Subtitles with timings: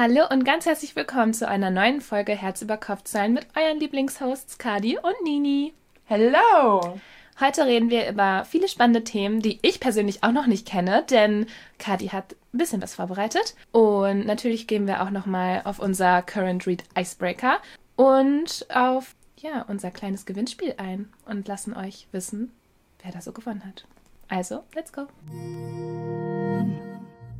[0.00, 3.80] Hallo und ganz herzlich willkommen zu einer neuen Folge Herz über Kopf sein mit euren
[3.80, 5.74] Lieblingshosts Kadi und Nini.
[6.04, 7.00] Hello!
[7.40, 11.46] Heute reden wir über viele spannende Themen, die ich persönlich auch noch nicht kenne, denn
[11.80, 13.56] Kadi hat ein bisschen was vorbereitet.
[13.72, 17.58] Und natürlich gehen wir auch nochmal auf unser Current Read Icebreaker
[17.96, 22.52] und auf ja, unser kleines Gewinnspiel ein und lassen euch wissen,
[23.02, 23.84] wer da so gewonnen hat.
[24.28, 25.08] Also, let's go!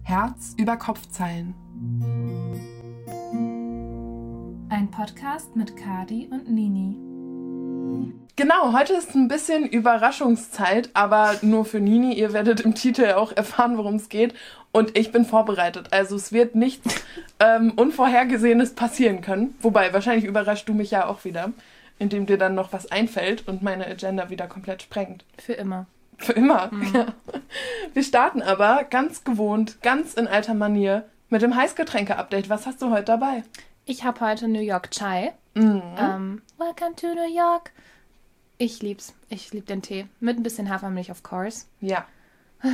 [0.02, 1.67] Herz über Kopfzeilen.
[4.68, 6.96] Ein Podcast mit Kadi und Nini.
[8.34, 12.14] Genau, heute ist ein bisschen Überraschungszeit, aber nur für Nini.
[12.14, 14.34] Ihr werdet im Titel auch erfahren, worum es geht.
[14.72, 15.92] Und ich bin vorbereitet.
[15.92, 16.96] Also es wird nichts
[17.38, 19.54] ähm, Unvorhergesehenes passieren können.
[19.60, 21.52] Wobei, wahrscheinlich überrascht du mich ja auch wieder,
[22.00, 25.24] indem dir dann noch was einfällt und meine Agenda wieder komplett sprengt.
[25.38, 25.86] Für immer.
[26.16, 26.70] Für immer.
[26.72, 26.90] Mhm.
[26.92, 27.06] Ja.
[27.94, 32.48] Wir starten aber ganz gewohnt, ganz in alter Manier mit dem Heißgetränke-Update.
[32.48, 33.44] Was hast du heute dabei?
[33.84, 35.32] Ich habe heute New York Chai.
[35.54, 35.82] Mhm.
[35.98, 37.72] Ähm, welcome to New York.
[38.58, 39.14] Ich lieb's.
[39.28, 40.06] Ich lieb den Tee.
[40.20, 41.66] Mit ein bisschen Hafermilch, of course.
[41.80, 42.06] Ja.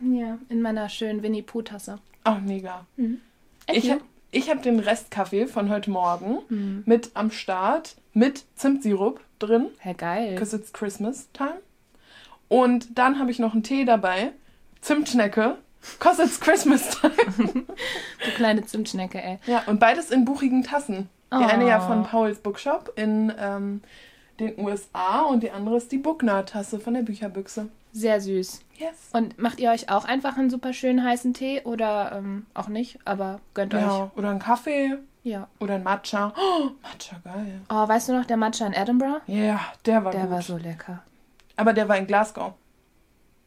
[0.00, 1.98] Ja, in meiner schönen Winnie Pooh-Tasse.
[2.24, 2.86] Oh, mega.
[2.96, 3.20] Mhm.
[3.66, 4.00] Ich habe
[4.30, 6.82] ich hab den Restkaffee von heute Morgen Mhm.
[6.86, 10.34] mit am Start mit Zimtsirup drin, Herr geil.
[10.34, 11.56] because it's Christmas time.
[12.46, 14.30] Und dann habe ich noch einen Tee dabei,
[14.82, 15.58] Zimtschnecke,
[15.98, 17.12] because it's Christmas time.
[18.24, 19.38] Du kleine Zimtschnecke, ey.
[19.46, 21.08] ja, und beides in buchigen Tassen.
[21.32, 21.46] Die Oh.
[21.46, 23.82] eine ja von Pauls Bookshop in ähm,
[24.40, 27.68] den USA und die andere ist die Bookner-Tasse von der Bücherbüchse.
[27.92, 28.60] Sehr süß.
[28.76, 29.10] Yes.
[29.12, 32.98] Und macht ihr euch auch einfach einen super schönen heißen Tee oder ähm, auch nicht,
[33.04, 33.80] aber gönnt euch.
[33.82, 35.48] Ja, oder ein Kaffee Ja.
[35.60, 36.32] oder ein Matcha.
[36.36, 37.60] Oh, Matcha, geil.
[37.68, 39.20] Oh, weißt du noch, der Matcha in Edinburgh?
[39.26, 40.30] Ja, der war Der gut.
[40.30, 41.02] war so lecker.
[41.56, 42.54] Aber der war in Glasgow.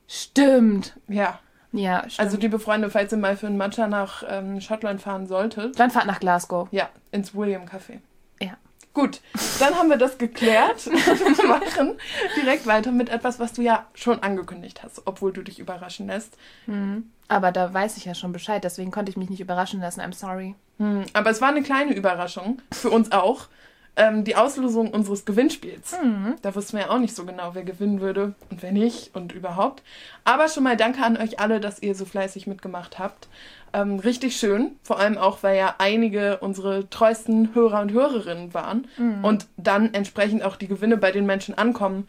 [0.08, 0.96] Stimmt.
[1.08, 1.40] Ja.
[1.74, 2.20] Ja, stimmt.
[2.20, 5.90] Also liebe Freunde, falls ihr mal für einen Matcha nach ähm, Schottland fahren solltet, Dann
[5.92, 6.68] fahrt nach Glasgow.
[6.72, 8.00] ja, ins William Café.
[8.42, 8.58] Ja.
[8.94, 9.22] Gut,
[9.60, 10.86] dann haben wir das geklärt.
[10.88, 11.98] wir machen
[12.36, 16.38] direkt weiter mit etwas, was du ja schon angekündigt hast, obwohl du dich überraschen lässt.
[16.66, 17.10] Mhm.
[17.30, 20.02] Aber da weiß ich ja schon Bescheid, deswegen konnte ich mich nicht überraschen lassen.
[20.02, 20.56] I'm sorry.
[20.80, 23.48] Hm, aber es war eine kleine Überraschung, für uns auch.
[23.98, 25.98] Ähm, die Auslosung unseres Gewinnspiels.
[26.02, 26.36] Mhm.
[26.42, 29.34] Da wussten wir ja auch nicht so genau, wer gewinnen würde und wer nicht und
[29.34, 29.84] überhaupt.
[30.24, 33.28] Aber schon mal danke an euch alle, dass ihr so fleißig mitgemacht habt.
[33.74, 38.88] Ähm, richtig schön, vor allem auch, weil ja einige unsere treuesten Hörer und Hörerinnen waren
[39.24, 42.08] und dann entsprechend auch die Gewinne bei den Menschen ankommen,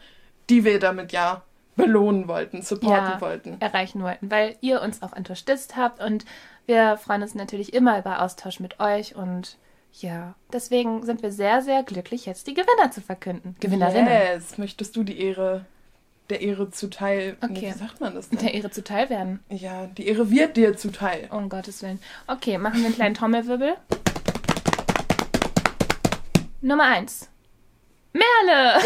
[0.49, 1.41] die wir damit ja
[1.75, 3.21] belohnen wollten, supporten Ja.
[3.21, 3.57] wollten.
[3.59, 6.23] erreichen wollten, weil ihr uns auch unterstützt habt und
[6.65, 9.57] wir freuen uns natürlich immer über Austausch mit euch und
[9.99, 13.55] ja, deswegen sind wir sehr, sehr glücklich, jetzt die Gewinner zu verkünden.
[13.59, 14.07] Gewinnerinnen.
[14.07, 15.65] Yes, möchtest du die Ehre,
[16.29, 17.73] der Ehre zuteil, nee, Okay.
[17.73, 18.39] wie sagt man das denn?
[18.39, 19.39] Der Ehre zuteil werden.
[19.49, 21.27] Ja, die Ehre wird dir zuteil.
[21.31, 21.99] Um Gottes Willen.
[22.27, 23.75] Okay, machen wir einen kleinen Trommelwirbel.
[26.61, 27.29] Nummer eins.
[28.13, 28.79] Merle!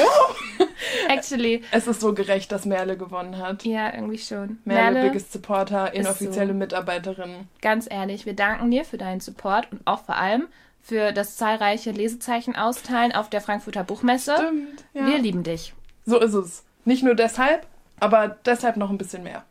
[1.09, 3.66] Actually, Es ist so gerecht, dass Merle gewonnen hat.
[3.66, 4.59] ja, irgendwie schon.
[4.63, 6.57] Merle, biggest Supporter, inoffizielle so.
[6.57, 7.47] Mitarbeiterin.
[7.62, 10.47] ganz ehrlich, wir danken dir für deinen Support und auch vor allem
[10.88, 14.36] für das zahlreiche Lesezeichen austeilen auf der Frankfurter Buchmesse.
[14.38, 14.86] Stimmt.
[14.94, 15.06] Ja.
[15.06, 15.74] Wir lieben dich.
[16.06, 16.64] So ist es.
[16.86, 17.68] Nicht nur deshalb,
[18.00, 19.44] aber deshalb noch ein bisschen mehr.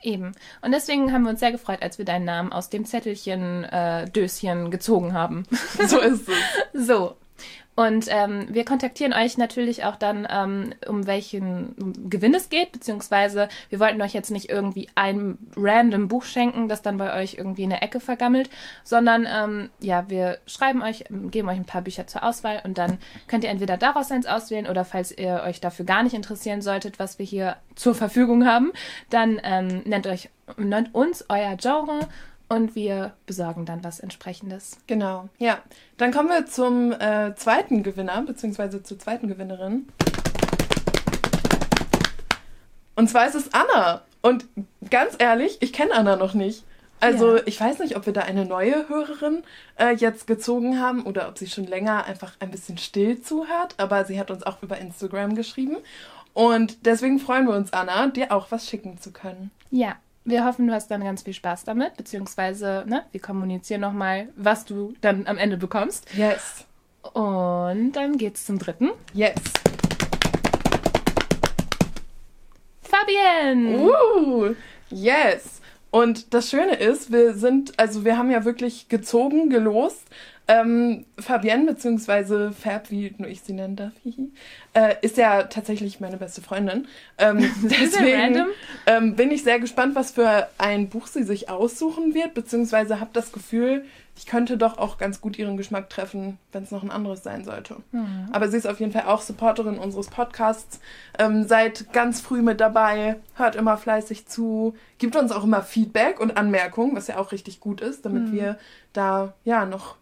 [0.00, 0.32] Eben.
[0.62, 4.08] Und deswegen haben wir uns sehr gefreut, als wir deinen Namen aus dem Zettelchen äh,
[4.08, 5.44] Döschen gezogen haben.
[5.88, 6.86] So ist es.
[6.86, 7.16] so.
[7.76, 13.48] Und ähm, wir kontaktieren euch natürlich auch dann, ähm, um welchen Gewinn es geht, beziehungsweise
[13.68, 17.64] wir wollten euch jetzt nicht irgendwie ein random Buch schenken, das dann bei euch irgendwie
[17.64, 18.48] in der Ecke vergammelt,
[18.82, 22.96] sondern ähm, ja, wir schreiben euch, geben euch ein paar Bücher zur Auswahl und dann
[23.28, 26.98] könnt ihr entweder daraus eins auswählen oder falls ihr euch dafür gar nicht interessieren solltet,
[26.98, 28.72] was wir hier zur Verfügung haben,
[29.10, 32.00] dann ähm, nennt euch nennt uns euer Genre
[32.48, 34.78] und wir besorgen dann was entsprechendes.
[34.86, 35.28] Genau.
[35.38, 35.58] Ja.
[35.96, 39.86] Dann kommen wir zum äh, zweiten Gewinner, beziehungsweise zur zweiten Gewinnerin.
[42.94, 44.02] Und zwar ist es Anna.
[44.22, 44.46] Und
[44.90, 46.64] ganz ehrlich, ich kenne Anna noch nicht.
[46.98, 47.42] Also Ja.
[47.44, 49.42] ich weiß nicht, ob wir da eine neue Hörerin
[49.78, 53.74] äh, jetzt gezogen haben oder ob sie schon länger einfach ein bisschen still zuhört.
[53.76, 55.76] Aber sie hat uns auch über Instagram geschrieben.
[56.32, 59.50] Und deswegen freuen wir uns, Anna, dir auch was schicken zu können.
[59.70, 64.28] Ja, wir hoffen, du hast dann ganz viel Spaß damit, beziehungsweise ne, wir kommunizieren nochmal,
[64.36, 66.12] was du dann am Ende bekommst.
[66.14, 66.66] Yes.
[67.12, 68.90] Und dann geht's zum dritten.
[69.14, 69.36] Yes.
[72.82, 73.78] Fabienne!
[73.78, 74.54] Uh,
[74.90, 75.60] yes.
[75.92, 80.02] Und das Schöne ist, wir sind, also wir haben ja wirklich gezogen, gelost.
[80.48, 83.92] Ähm, Fabienne, beziehungsweise Fab, wie nur ich sie nennen darf,
[84.74, 86.86] äh, ist ja tatsächlich meine beste Freundin.
[87.18, 88.46] Ähm, deswegen
[88.86, 93.10] ähm, bin ich sehr gespannt, was für ein Buch sie sich aussuchen wird, beziehungsweise habe
[93.12, 93.84] das Gefühl,
[94.16, 97.44] ich könnte doch auch ganz gut ihren Geschmack treffen, wenn es noch ein anderes sein
[97.44, 97.76] sollte.
[97.92, 98.28] Mhm.
[98.32, 100.80] Aber sie ist auf jeden Fall auch Supporterin unseres Podcasts,
[101.18, 106.18] ähm, seid ganz früh mit dabei, hört immer fleißig zu, gibt uns auch immer Feedback
[106.18, 108.32] und Anmerkungen, was ja auch richtig gut ist, damit mhm.
[108.32, 108.58] wir
[108.94, 109.96] da ja noch,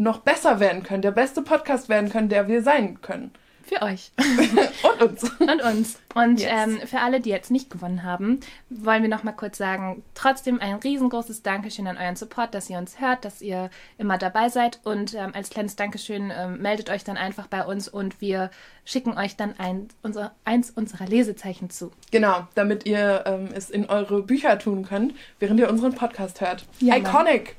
[0.00, 3.32] noch besser werden können, der beste Podcast werden können, der wir sein können.
[3.70, 4.10] Für euch.
[4.82, 5.30] und uns.
[5.38, 5.98] Und uns.
[6.12, 6.50] Und yes.
[6.50, 10.60] ähm, für alle, die jetzt nicht gewonnen haben, wollen wir noch mal kurz sagen, trotzdem
[10.60, 14.80] ein riesengroßes Dankeschön an euren Support, dass ihr uns hört, dass ihr immer dabei seid.
[14.82, 18.50] Und ähm, als kleines Dankeschön ähm, meldet euch dann einfach bei uns und wir
[18.84, 21.92] schicken euch dann ein, unser, eins unserer Lesezeichen zu.
[22.10, 26.64] Genau, damit ihr ähm, es in eure Bücher tun könnt, während ihr unseren Podcast hört.
[26.80, 27.54] Ja, Iconic!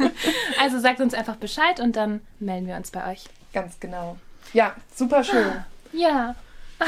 [0.58, 3.26] also sagt uns einfach Bescheid und dann melden wir uns bei euch.
[3.52, 4.16] Ganz genau.
[4.52, 5.52] Ja, super schön.
[5.92, 6.34] Ja.
[6.78, 6.84] Ah,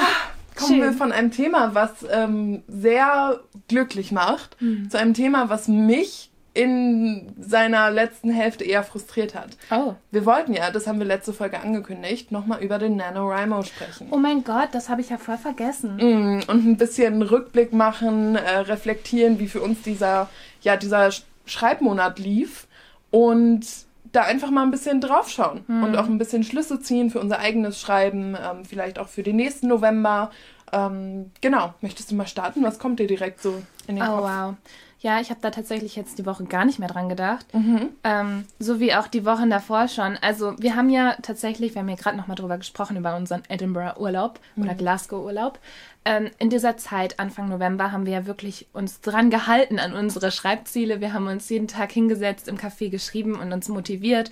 [0.56, 0.80] Kommen schön.
[0.82, 4.90] wir von einem Thema, was ähm, sehr glücklich macht, mhm.
[4.90, 9.56] zu einem Thema, was mich in seiner letzten Hälfte eher frustriert hat.
[9.70, 9.94] Oh.
[10.10, 14.08] Wir wollten ja, das haben wir letzte Folge angekündigt, nochmal über den NaNoWriMo sprechen.
[14.10, 15.96] Oh mein Gott, das habe ich ja voll vergessen.
[15.96, 20.28] Mm, und ein bisschen Rückblick machen, äh, reflektieren, wie für uns dieser,
[20.60, 21.10] ja, dieser
[21.46, 22.66] Schreibmonat lief.
[23.10, 23.66] Und
[24.12, 25.84] da einfach mal ein bisschen draufschauen mhm.
[25.84, 29.36] und auch ein bisschen Schlüsse ziehen für unser eigenes Schreiben, ähm, vielleicht auch für den
[29.36, 30.30] nächsten November.
[30.72, 32.62] Ähm, genau, möchtest du mal starten?
[32.62, 34.20] Was kommt dir direkt so in den oh, Kopf?
[34.20, 34.54] Oh wow.
[35.02, 37.52] Ja, ich habe da tatsächlich jetzt die Woche gar nicht mehr dran gedacht.
[37.52, 37.88] Mhm.
[38.04, 40.16] Ähm, so wie auch die Wochen davor schon.
[40.20, 44.38] Also wir haben ja tatsächlich, wir haben ja gerade nochmal drüber gesprochen, über unseren Edinburgh-Urlaub
[44.54, 44.62] mhm.
[44.62, 45.58] oder Glasgow-Urlaub.
[46.04, 50.32] Ähm, in dieser Zeit, Anfang November, haben wir ja wirklich uns dran gehalten an unsere
[50.32, 51.00] Schreibziele.
[51.00, 54.30] Wir haben uns jeden Tag hingesetzt, im Café geschrieben und uns motiviert,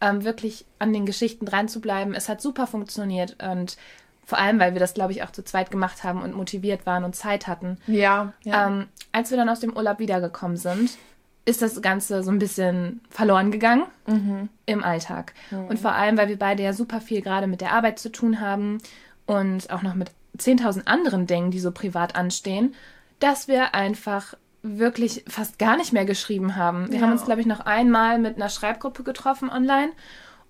[0.00, 2.14] ähm, wirklich an den Geschichten dran zu bleiben.
[2.14, 3.76] Es hat super funktioniert und
[4.24, 7.04] vor allem, weil wir das, glaube ich, auch zu zweit gemacht haben und motiviert waren
[7.04, 7.78] und Zeit hatten.
[7.86, 8.32] Ja.
[8.44, 8.68] ja.
[8.68, 10.96] Ähm, als wir dann aus dem Urlaub wiedergekommen sind,
[11.44, 14.48] ist das Ganze so ein bisschen verloren gegangen mhm.
[14.66, 15.34] im Alltag.
[15.50, 15.66] Mhm.
[15.66, 18.40] Und vor allem, weil wir beide ja super viel gerade mit der Arbeit zu tun
[18.40, 18.78] haben
[19.26, 22.74] und auch noch mit 10.000 anderen Dingen, die so privat anstehen,
[23.18, 26.90] dass wir einfach wirklich fast gar nicht mehr geschrieben haben.
[26.90, 27.02] Wir ja.
[27.02, 29.92] haben uns, glaube ich, noch einmal mit einer Schreibgruppe getroffen online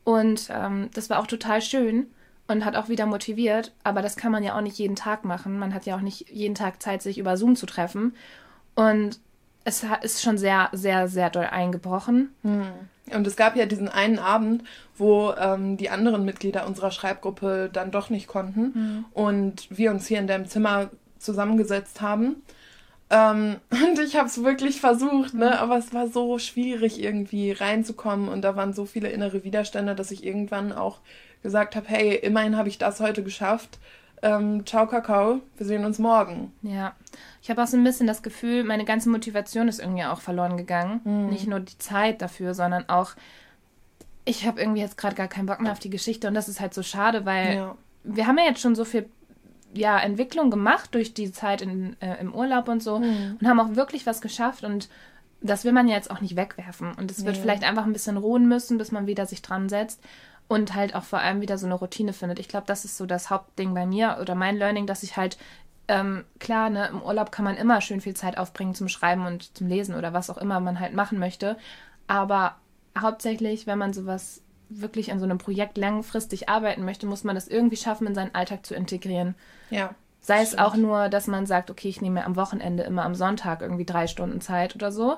[0.04, 2.08] und ähm, das war auch total schön
[2.48, 3.72] und hat auch wieder motiviert.
[3.84, 5.58] Aber das kann man ja auch nicht jeden Tag machen.
[5.58, 8.14] Man hat ja auch nicht jeden Tag Zeit, sich über Zoom zu treffen.
[8.74, 9.20] Und
[9.64, 12.34] es ist schon sehr, sehr, sehr doll eingebrochen.
[12.42, 12.64] Hm.
[13.14, 14.64] Und es gab ja diesen einen Abend,
[14.96, 19.04] wo ähm, die anderen Mitglieder unserer Schreibgruppe dann doch nicht konnten mhm.
[19.12, 22.42] und wir uns hier in deinem Zimmer zusammengesetzt haben.
[23.10, 25.58] Ähm, und ich habe es wirklich versucht, ne?
[25.58, 30.10] aber es war so schwierig irgendwie reinzukommen und da waren so viele innere Widerstände, dass
[30.10, 31.00] ich irgendwann auch
[31.42, 33.78] gesagt habe, hey, immerhin habe ich das heute geschafft.
[34.22, 36.52] Ähm, ciao Kakao, wir sehen uns morgen.
[36.62, 36.94] Ja,
[37.42, 40.56] ich habe auch so ein bisschen das Gefühl, meine ganze Motivation ist irgendwie auch verloren
[40.56, 41.00] gegangen.
[41.04, 41.30] Mhm.
[41.30, 43.12] Nicht nur die Zeit dafür, sondern auch,
[44.26, 46.60] ich habe irgendwie jetzt gerade gar keinen Bock mehr auf die Geschichte und das ist
[46.60, 47.74] halt so schade, weil ja.
[48.04, 49.08] wir haben ja jetzt schon so viel
[49.72, 53.38] ja, Entwicklung gemacht durch die Zeit in, äh, im Urlaub und so mhm.
[53.40, 54.88] und haben auch wirklich was geschafft und
[55.42, 56.92] das will man ja jetzt auch nicht wegwerfen.
[56.98, 57.42] Und es wird ja.
[57.42, 60.00] vielleicht einfach ein bisschen ruhen müssen, bis man wieder sich dran setzt
[60.50, 62.40] und halt auch vor allem wieder so eine Routine findet.
[62.40, 65.38] Ich glaube, das ist so das Hauptding bei mir oder mein Learning, dass ich halt
[65.86, 69.56] ähm, klar, ne, im Urlaub kann man immer schön viel Zeit aufbringen zum Schreiben und
[69.56, 71.56] zum Lesen oder was auch immer man halt machen möchte.
[72.08, 72.56] Aber
[72.98, 77.46] hauptsächlich, wenn man sowas wirklich an so einem Projekt langfristig arbeiten möchte, muss man das
[77.46, 79.36] irgendwie schaffen, in seinen Alltag zu integrieren.
[79.70, 79.94] Ja.
[80.20, 83.62] Sei es auch nur, dass man sagt, okay, ich nehme am Wochenende immer am Sonntag
[83.62, 85.16] irgendwie drei Stunden Zeit oder so.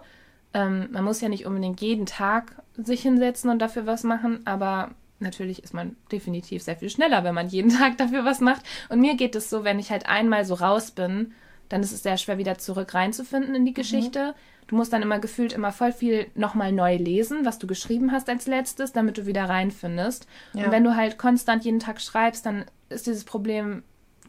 [0.52, 4.90] Ähm, man muss ja nicht unbedingt jeden Tag sich hinsetzen und dafür was machen, aber
[5.22, 8.62] natürlich ist man definitiv sehr viel schneller, wenn man jeden Tag dafür was macht.
[8.88, 11.32] Und mir geht es so, wenn ich halt einmal so raus bin,
[11.68, 13.76] dann ist es sehr schwer, wieder zurück reinzufinden in die mhm.
[13.76, 14.28] Geschichte.
[14.28, 14.66] Mhm.
[14.66, 18.28] Du musst dann immer gefühlt immer voll viel nochmal neu lesen, was du geschrieben hast
[18.28, 20.26] als letztes, damit du wieder reinfindest.
[20.52, 20.64] Ja.
[20.64, 23.82] Und wenn du halt konstant jeden Tag schreibst, dann ist dieses Problem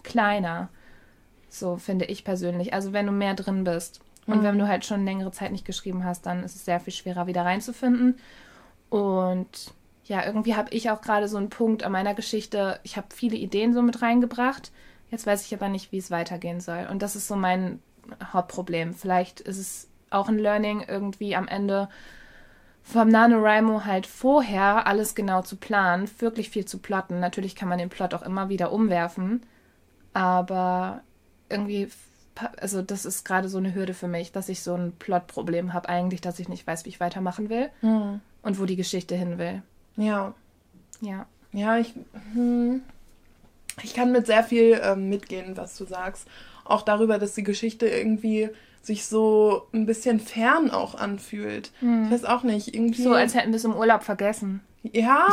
[0.04, 0.70] kleiner.
[1.50, 2.74] So finde ich persönlich.
[2.74, 4.02] Also wenn du mehr drin bist.
[4.26, 4.44] Und mhm.
[4.44, 7.28] wenn du halt schon längere Zeit nicht geschrieben hast, dann ist es sehr viel schwerer,
[7.28, 8.16] wieder reinzufinden.
[8.90, 9.74] Und
[10.06, 12.80] ja, irgendwie habe ich auch gerade so einen Punkt an meiner Geschichte.
[12.84, 14.72] Ich habe viele Ideen so mit reingebracht.
[15.10, 16.88] Jetzt weiß ich aber nicht, wie es weitergehen soll.
[16.90, 17.80] Und das ist so mein
[18.34, 18.94] Hauptproblem.
[18.94, 21.90] Vielleicht ist es auch ein Learning irgendwie am Ende
[22.84, 27.20] vom NaNoWriMo halt vorher alles genau zu planen, wirklich viel zu plotten.
[27.20, 29.42] Natürlich kann man den Plot auch immer wieder umwerfen,
[30.12, 31.02] aber
[31.50, 31.90] irgendwie,
[32.60, 35.88] also das ist gerade so eine Hürde für mich, dass ich so ein Plotproblem habe
[35.88, 38.20] eigentlich, dass ich nicht weiß, wie ich weitermachen will mhm.
[38.42, 39.64] und wo die Geschichte hin will.
[39.98, 40.34] Ja.
[41.02, 41.26] Ja.
[41.52, 41.94] Ja, ich,
[42.34, 42.82] hm,
[43.84, 46.28] ich kann mit sehr viel ähm, mitgehen, was du sagst.
[46.66, 48.50] Auch darüber, dass die Geschichte irgendwie
[48.82, 51.72] sich so ein bisschen fern auch anfühlt.
[52.06, 53.02] Ich weiß auch nicht, irgendwie.
[53.02, 54.62] So, als hätten wir es im Urlaub vergessen.
[54.92, 55.28] Ja,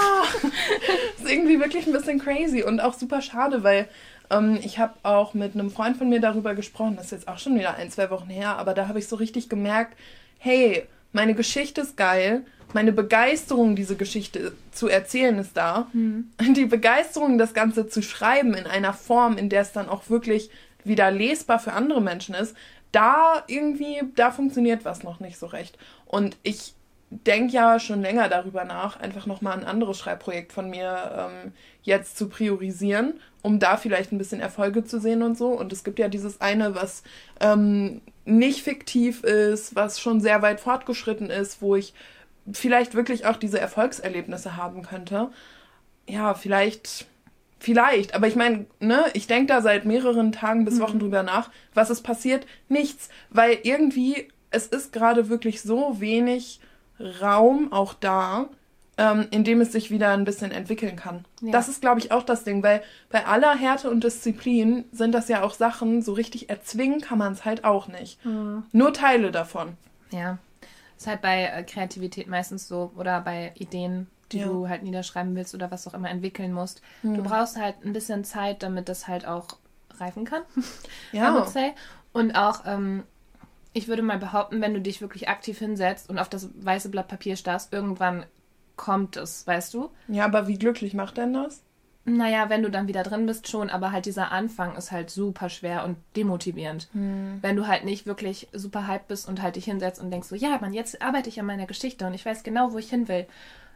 [1.18, 3.88] ist irgendwie wirklich ein bisschen crazy und auch super schade, weil
[4.30, 7.38] ähm, ich habe auch mit einem Freund von mir darüber gesprochen, das ist jetzt auch
[7.38, 9.96] schon wieder ein, zwei Wochen her, aber da habe ich so richtig gemerkt,
[10.38, 15.88] hey, meine Geschichte ist geil, meine Begeisterung, diese Geschichte zu erzählen, ist da.
[16.56, 20.50] Die Begeisterung, das Ganze zu schreiben in einer Form, in der es dann auch wirklich
[20.84, 22.56] wieder lesbar für andere Menschen ist,
[22.92, 25.78] da irgendwie, da funktioniert was noch nicht so recht.
[26.06, 26.74] Und ich
[27.10, 32.16] denke ja schon länger darüber nach, einfach nochmal ein anderes Schreibprojekt von mir ähm, jetzt
[32.16, 35.48] zu priorisieren, um da vielleicht ein bisschen Erfolge zu sehen und so.
[35.48, 37.02] Und es gibt ja dieses eine, was
[37.40, 41.94] ähm, nicht fiktiv ist, was schon sehr weit fortgeschritten ist, wo ich
[42.52, 45.30] vielleicht wirklich auch diese Erfolgserlebnisse haben könnte.
[46.08, 47.06] Ja, vielleicht,
[47.58, 48.14] vielleicht.
[48.14, 51.50] Aber ich meine, ne, ich denke da seit mehreren Tagen bis Wochen drüber nach.
[51.74, 52.46] Was ist passiert?
[52.68, 53.08] Nichts.
[53.30, 56.60] Weil irgendwie, es ist gerade wirklich so wenig
[57.20, 58.48] Raum auch da,
[58.98, 61.24] ähm, in dem es sich wieder ein bisschen entwickeln kann.
[61.40, 61.52] Ja.
[61.52, 65.28] Das ist, glaube ich, auch das Ding, weil bei aller Härte und Disziplin sind das
[65.28, 68.18] ja auch Sachen, so richtig erzwingen kann man es halt auch nicht.
[68.72, 69.78] Nur Teile davon.
[70.10, 70.38] Ja.
[71.00, 74.48] Ist halt bei äh, Kreativität meistens so oder bei Ideen, die Ja.
[74.48, 76.82] du halt niederschreiben willst oder was auch immer entwickeln musst.
[77.02, 79.46] Du brauchst halt ein bisschen Zeit, damit das halt auch
[79.98, 80.42] reifen kann.
[81.12, 81.46] Ja.
[82.12, 83.04] Und auch, ähm,
[83.72, 87.08] ich würde mal behaupten, wenn du dich wirklich aktiv hinsetzt und auf das weiße Blatt
[87.08, 88.26] Papier starrst, irgendwann
[88.76, 89.88] kommt es, weißt du?
[90.08, 91.62] Ja, aber wie glücklich macht denn das?
[92.04, 95.48] Naja, wenn du dann wieder drin bist, schon, aber halt dieser Anfang ist halt super
[95.50, 96.88] schwer und demotivierend.
[97.42, 100.34] Wenn du halt nicht wirklich super hype bist und halt dich hinsetzt und denkst so,
[100.34, 103.06] ja, Mann, jetzt arbeite ich an meiner Geschichte und ich weiß genau, wo ich hin
[103.08, 103.26] will.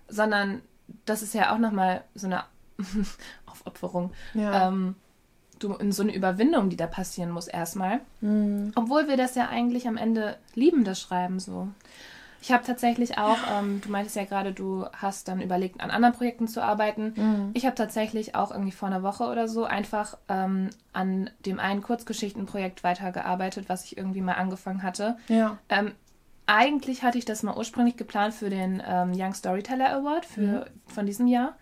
[0.09, 0.63] Sondern
[1.05, 2.45] das ist ja auch nochmal so eine
[3.47, 4.13] Aufopferung.
[4.33, 4.69] Ja.
[4.69, 4.97] Ähm,
[5.59, 8.01] du, in so eine Überwindung, die da passieren muss erstmal.
[8.75, 11.69] Obwohl wir das ja eigentlich am Ende lieben, das Schreiben so.
[12.45, 16.15] Ich habe tatsächlich auch, ähm, du meintest ja gerade, du hast dann überlegt, an anderen
[16.15, 17.15] Projekten zu arbeiten.
[17.55, 21.81] Ich habe tatsächlich auch irgendwie vor einer Woche oder so einfach ähm, an dem einen
[21.81, 25.17] Kurzgeschichtenprojekt weitergearbeitet, was ich irgendwie mal angefangen hatte.
[25.29, 25.57] Ja.
[25.71, 25.93] Ähm,
[26.45, 31.07] eigentlich hatte ich das mal ursprünglich geplant für den ähm, Young Storyteller Award für, von
[31.07, 31.57] diesem Jahr.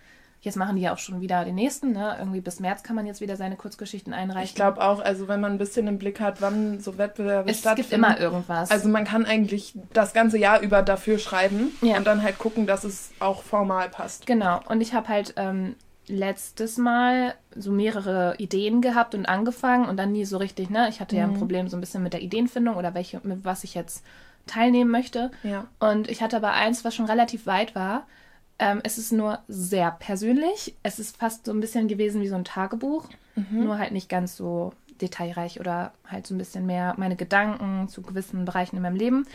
[0.44, 2.16] Jetzt machen die ja auch schon wieder den nächsten, ne?
[2.18, 4.42] Irgendwie bis März kann man jetzt wieder seine Kurzgeschichten einreichen.
[4.44, 7.61] Ich glaube auch, also wenn man ein bisschen im Blick hat, wann so Wettbewerbe es
[7.61, 7.90] stattfinden.
[7.90, 8.70] gibt immer irgendwas.
[8.72, 11.96] Also man kann eigentlich das ganze Jahr über dafür schreiben Ja.
[11.96, 14.26] und dann halt gucken, dass es auch formal passt.
[14.26, 15.76] Genau, und ich habe halt ähm,
[16.08, 20.88] letztes Mal so mehrere Ideen gehabt und angefangen und dann nie so richtig, ne?
[20.88, 23.62] Ich hatte ja ein Problem so ein bisschen mit der Ideenfindung oder welche, mit was
[23.62, 24.04] ich jetzt
[24.49, 25.30] teilnehmen möchte.
[25.44, 25.66] Ja.
[25.78, 28.08] Und ich hatte aber eins, was schon relativ weit war.
[28.59, 30.75] Ähm, es ist nur sehr persönlich.
[30.82, 33.09] Es ist fast so ein bisschen gewesen wie so ein Tagebuch,
[33.50, 38.02] nur halt nicht ganz so detailreich oder halt so ein bisschen mehr meine Gedanken zu
[38.02, 39.26] gewissen Bereichen in meinem Leben.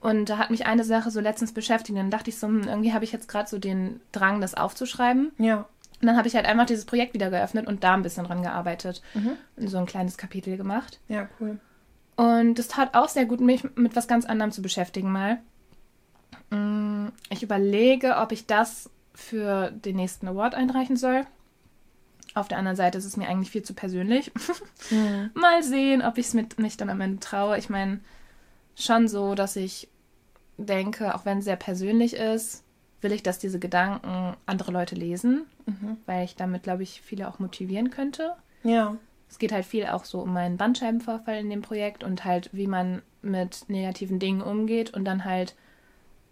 [0.00, 1.90] Und da hat mich eine Sache so letztens beschäftigt.
[1.90, 4.54] Und dann dachte ich so, hm, irgendwie habe ich jetzt gerade so den Drang, das
[4.54, 5.32] aufzuschreiben.
[5.38, 5.66] Ja.
[6.00, 8.42] Und dann habe ich halt einfach dieses Projekt wieder geöffnet und da ein bisschen dran
[8.42, 9.02] gearbeitet.
[9.56, 10.98] Und so ein kleines Kapitel gemacht.
[11.08, 11.60] Ja, cool.
[12.16, 15.38] Und es tat auch sehr gut, mich mit was ganz anderem zu beschäftigen mal.
[16.50, 21.26] Mm, Ich überlege, ob ich das für den nächsten Award einreichen soll.
[22.34, 24.30] Auf der anderen Seite ist es mir eigentlich viel zu persönlich.
[25.34, 27.58] Mal sehen, ob ich es mit mich dann am Ende traue.
[27.58, 28.00] Ich meine,
[28.76, 29.88] schon so, dass ich
[30.56, 32.62] denke, auch wenn es sehr persönlich ist,
[33.00, 35.46] will ich, dass diese Gedanken andere Leute lesen,
[36.06, 38.32] weil ich damit, glaube ich, viele auch motivieren könnte.
[38.62, 38.96] Ja.
[39.30, 42.66] Es geht halt viel auch so um meinen Bandscheibenvorfall in dem Projekt und halt, wie
[42.66, 45.54] man mit negativen Dingen umgeht und dann halt,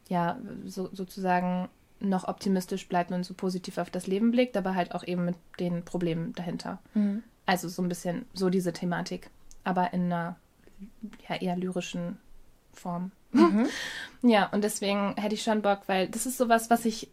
[0.08, 1.68] ja, so, sozusagen
[2.00, 5.36] noch optimistisch bleibt und so positiv auf das Leben blickt, aber halt auch eben mit
[5.58, 6.78] den Problemen dahinter.
[7.46, 9.30] Also so ein bisschen so diese Thematik,
[9.64, 10.36] aber in einer
[11.28, 12.18] ja, eher lyrischen
[12.72, 13.10] Form.
[14.22, 17.08] Ja, und deswegen hätte ich schon Bock, weil das ist sowas, was ich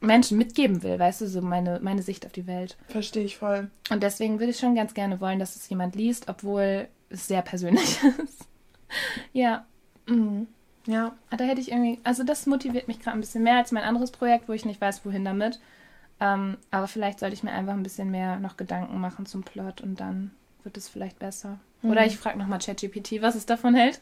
[0.00, 2.76] Menschen mitgeben will, weißt du, so meine, meine Sicht auf die Welt.
[2.88, 3.70] Verstehe ich voll.
[3.90, 7.42] Und deswegen würde ich schon ganz gerne wollen, dass es jemand liest, obwohl es sehr
[7.42, 8.46] persönlich ist.
[9.32, 9.66] ja,
[10.88, 11.12] Ja.
[11.30, 14.10] da hätte ich irgendwie, also das motiviert mich gerade ein bisschen mehr als mein anderes
[14.10, 15.60] Projekt, wo ich nicht weiß, wohin damit.
[16.18, 19.82] Ähm, aber vielleicht sollte ich mir einfach ein bisschen mehr noch Gedanken machen zum Plot
[19.82, 20.32] und dann
[20.64, 21.58] wird es vielleicht besser.
[21.82, 24.00] Oder ich frage nochmal ChatGPT, was es davon hält.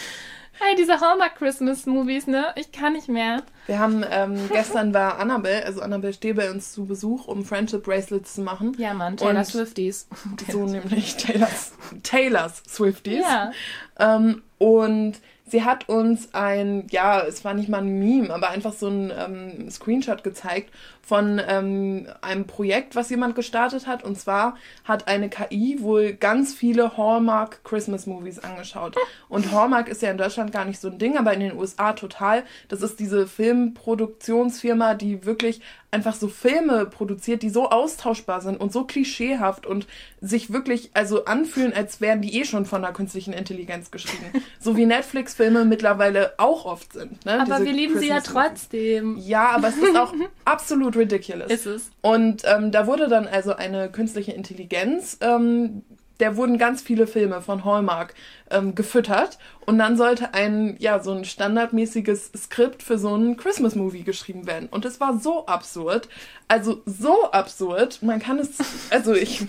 [0.60, 2.46] hey, diese Hallmark Christmas Movies, ne?
[2.56, 3.42] Ich kann nicht mehr.
[3.66, 7.84] Wir haben, ähm, gestern war Annabelle, also Annabelle steht bei uns zu Besuch, um Friendship
[7.84, 8.74] Bracelets zu machen.
[8.76, 10.06] Ja, Mann, Taylor Und Swifties.
[10.50, 11.72] So nämlich Taylors,
[12.02, 13.22] Taylors Swifties.
[13.22, 13.52] Ja.
[13.98, 15.14] Ähm, und
[15.46, 19.12] sie hat uns ein, ja, es war nicht mal ein Meme, aber einfach so ein
[19.16, 20.70] ähm, Screenshot gezeigt
[21.02, 24.04] von ähm, einem Projekt, was jemand gestartet hat.
[24.04, 28.96] Und zwar hat eine KI wohl ganz viele Hallmark Christmas Movies angeschaut.
[29.28, 31.92] Und Hallmark ist ja in Deutschland gar nicht so ein Ding, aber in den USA
[31.92, 32.44] total.
[32.68, 35.60] Das ist diese Filmproduktionsfirma, die wirklich
[35.90, 39.86] einfach so Filme produziert, die so austauschbar sind und so klischeehaft und
[40.26, 44.24] sich wirklich also anfühlen, als wären die eh schon von der künstlichen Intelligenz geschrieben.
[44.60, 47.24] so wie Netflix-Filme mittlerweile auch oft sind.
[47.24, 47.40] Ne?
[47.40, 49.16] Aber Diese wir lieben sie ja trotzdem.
[49.18, 50.14] Ja, aber es ist auch
[50.44, 51.50] absolut ridiculous.
[51.50, 51.90] Ist es.
[52.00, 55.82] Und ähm, da wurde dann also eine künstliche Intelligenz ähm,
[56.20, 58.14] der wurden ganz viele Filme von Hallmark
[58.50, 64.04] ähm, gefüttert und dann sollte ein, ja, so ein standardmäßiges Skript für so einen Christmas-Movie
[64.04, 64.68] geschrieben werden.
[64.70, 66.08] Und es war so absurd.
[66.46, 68.02] Also so absurd.
[68.02, 68.58] Man kann es,
[68.90, 69.46] also ich,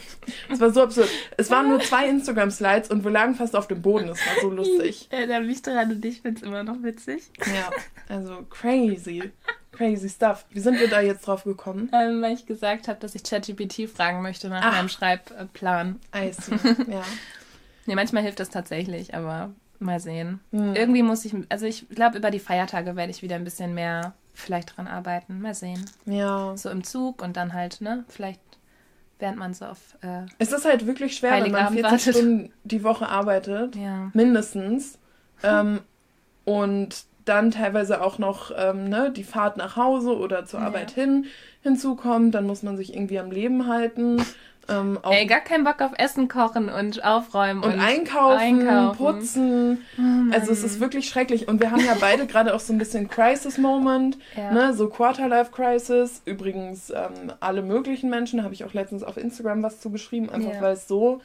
[0.50, 1.10] es war so absurd.
[1.38, 4.10] Es waren nur zwei Instagram-Slides und wir lagen fast auf dem Boden.
[4.10, 5.07] Es war so lustig.
[5.10, 7.24] Ich erinnere mich daran und ich finde es immer noch witzig.
[7.45, 7.69] Ja,
[8.07, 9.31] also crazy.
[9.75, 10.46] Crazy stuff.
[10.50, 11.89] Wie sind wir da jetzt drauf gekommen?
[11.94, 14.72] Ähm, weil ich gesagt habe, dass ich ChatGPT fragen möchte nach Ach.
[14.74, 16.00] meinem Schreibplan.
[16.15, 16.55] I see.
[16.91, 17.03] ja.
[17.86, 20.39] Nee, manchmal hilft das tatsächlich, aber mal sehen.
[20.51, 20.75] Hm.
[20.75, 24.13] Irgendwie muss ich, also ich glaube, über die Feiertage werde ich wieder ein bisschen mehr
[24.34, 25.41] vielleicht dran arbeiten.
[25.41, 25.86] Mal sehen.
[26.05, 26.55] Ja.
[26.58, 28.41] So im Zug und dann halt, ne, vielleicht
[29.20, 29.98] während man so auf.
[30.01, 32.15] Äh, es ist halt wirklich schwer, wenn man 40 wartet.
[32.15, 33.75] Stunden die Woche arbeitet.
[33.75, 34.10] Ja.
[34.13, 35.00] Mindestens.
[35.44, 35.82] Ähm,
[36.44, 40.67] und dann teilweise auch noch ähm, ne, die Fahrt nach Hause oder zur ja.
[40.67, 41.25] Arbeit hin
[41.62, 42.36] hinzukommt.
[42.36, 44.22] Dann muss man sich irgendwie am Leben halten.
[44.67, 49.86] Ähm, Ey, gar keinen Bock auf Essen kochen und aufräumen und, und einkaufen, einkaufen, putzen.
[49.98, 51.48] Oh also es ist wirklich schrecklich.
[51.48, 54.51] Und wir haben ja beide gerade auch so ein bisschen Crisis-Moment, ja.
[54.51, 54.74] ne?
[54.74, 56.24] so Quarter-Life-Crisis.
[56.25, 60.53] Übrigens ähm, alle möglichen Menschen, habe ich auch letztens auf Instagram was zu geschrieben, einfach
[60.53, 60.62] ja.
[60.62, 61.22] weil es so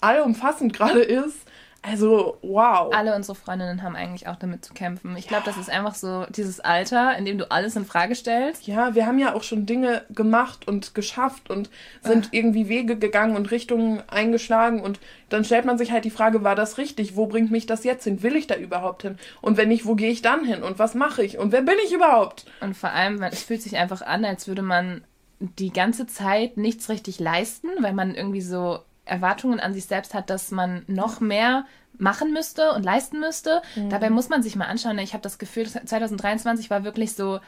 [0.00, 1.38] allumfassend gerade ist.
[1.86, 2.90] Also, wow.
[2.94, 5.16] Alle unsere Freundinnen haben eigentlich auch damit zu kämpfen.
[5.18, 5.28] Ich ja.
[5.28, 8.66] glaube, das ist einfach so dieses Alter, in dem du alles in Frage stellst.
[8.66, 11.68] Ja, wir haben ja auch schon Dinge gemacht und geschafft und
[12.02, 12.32] sind Ach.
[12.32, 14.98] irgendwie Wege gegangen und Richtungen eingeschlagen und
[15.28, 17.16] dann stellt man sich halt die Frage, war das richtig?
[17.16, 18.22] Wo bringt mich das jetzt hin?
[18.22, 19.18] Will ich da überhaupt hin?
[19.42, 20.62] Und wenn nicht, wo gehe ich dann hin?
[20.62, 21.38] Und was mache ich?
[21.38, 22.46] Und wer bin ich überhaupt?
[22.60, 25.04] Und vor allem, es fühlt sich einfach an, als würde man
[25.38, 30.30] die ganze Zeit nichts richtig leisten, weil man irgendwie so Erwartungen an sich selbst hat,
[30.30, 31.66] dass man noch mehr
[31.98, 33.62] machen müsste und leisten müsste.
[33.76, 33.90] Mhm.
[33.90, 34.98] Dabei muss man sich mal anschauen.
[34.98, 37.40] Ich habe das Gefühl, 2023 war wirklich so,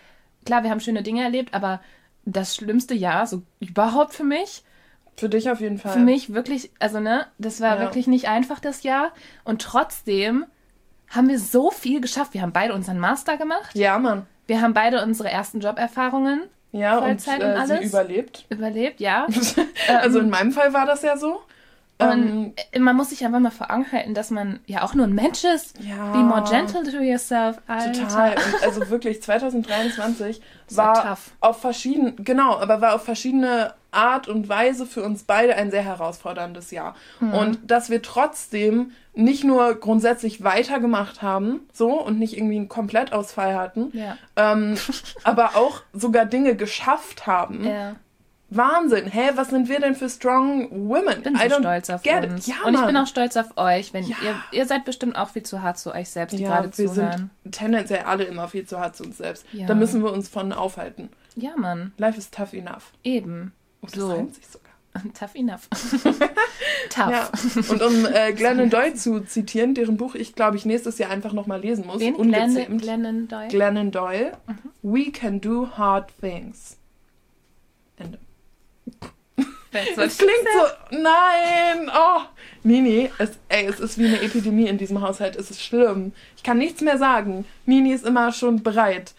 [0.45, 1.81] klar, wir haben schöne Dinge erlebt, aber
[2.25, 4.63] das schlimmste Jahr so überhaupt für mich.
[5.17, 5.93] Für dich auf jeden Fall.
[5.93, 7.81] Für mich wirklich, also ne, das war ja.
[7.81, 9.13] wirklich nicht einfach das Jahr.
[9.45, 10.45] Und trotzdem
[11.09, 12.35] haben wir so viel geschafft.
[12.35, 13.75] Wir haben beide unseren Master gemacht.
[13.75, 14.27] Ja, Mann.
[14.47, 16.43] Wir haben beide unsere ersten Joberfahrungen.
[16.77, 17.81] Ja, Vollzeit und, äh, und alles.
[17.81, 18.45] sie überlebt.
[18.51, 19.27] Überlebt, ja.
[19.89, 21.41] also in meinem Fall war das ja so.
[21.99, 25.07] Und ähm, man muss sich einfach mal vor Augen halten, dass man ja auch nur
[25.07, 25.79] ein Mensch ist.
[25.81, 27.59] Ja, Be more gentle to yourself.
[27.67, 27.93] Alter.
[27.93, 28.33] Total.
[28.33, 34.49] Und also wirklich 2023 war, war auf verschiedene, genau, aber war auf verschiedene Art und
[34.49, 36.95] Weise für uns beide ein sehr herausforderndes Jahr.
[37.21, 37.33] Mhm.
[37.33, 43.55] Und dass wir trotzdem nicht nur grundsätzlich weitergemacht haben, so und nicht irgendwie einen Komplettausfall
[43.55, 44.19] hatten, ja.
[44.37, 44.77] ähm,
[45.25, 47.97] aber auch sogar Dinge geschafft haben, ja.
[48.49, 49.07] Wahnsinn.
[49.07, 51.19] Hä, was sind wir denn für strong women?
[51.19, 52.47] Ich bin so stolz auf uns.
[52.47, 53.93] Ja, und ich bin auch stolz auf euch.
[53.93, 54.17] Wenn ja.
[54.23, 56.87] ihr, ihr seid bestimmt auch viel zu hart zu euch selbst, die ja, gerade wir
[56.87, 57.31] zuhören.
[57.43, 59.45] sind tendenziell alle immer viel zu hart zu uns selbst.
[59.53, 59.67] Ja.
[59.67, 61.11] Da müssen wir uns von aufhalten.
[61.35, 61.93] Ja, Mann.
[61.99, 62.93] Life is tough enough.
[63.03, 63.53] Eben.
[63.83, 64.13] Oh, das so.
[64.13, 64.67] reimt sich sogar.
[65.13, 65.69] Tough enough.
[66.89, 67.11] tough.
[67.11, 67.31] Ja.
[67.69, 71.35] Und um äh, Glennon Doyle zu zitieren, deren Buch ich, glaube ich, nächstes Jahr einfach
[71.35, 72.01] nochmal lesen muss.
[72.01, 72.15] Wen?
[72.15, 72.81] Ungezähmt.
[72.81, 73.49] Glennon Doyle?
[73.49, 74.33] Glennon Doyle.
[74.47, 74.55] Mhm.
[74.83, 76.79] We can do hard things.
[77.99, 78.19] Ende.
[79.97, 80.97] Es klingt so.
[80.97, 81.91] Nein!
[81.95, 82.23] Oh!
[82.63, 85.37] Nini, es, ey, es ist wie eine Epidemie in diesem Haushalt.
[85.37, 86.13] Es ist schlimm.
[86.37, 87.45] Ich kann nichts mehr sagen.
[87.65, 89.15] Nini ist immer schon bereit.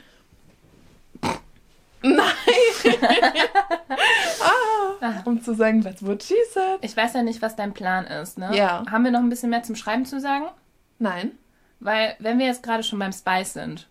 [2.02, 2.24] Nein!
[5.02, 6.80] ah, um zu sagen, that's what she said.
[6.82, 8.56] Ich weiß ja nicht, was dein Plan ist, ne?
[8.56, 8.84] Ja.
[8.90, 10.46] Haben wir noch ein bisschen mehr zum Schreiben zu sagen?
[11.00, 11.32] Nein.
[11.80, 13.88] Weil, wenn wir jetzt gerade schon beim Spice sind,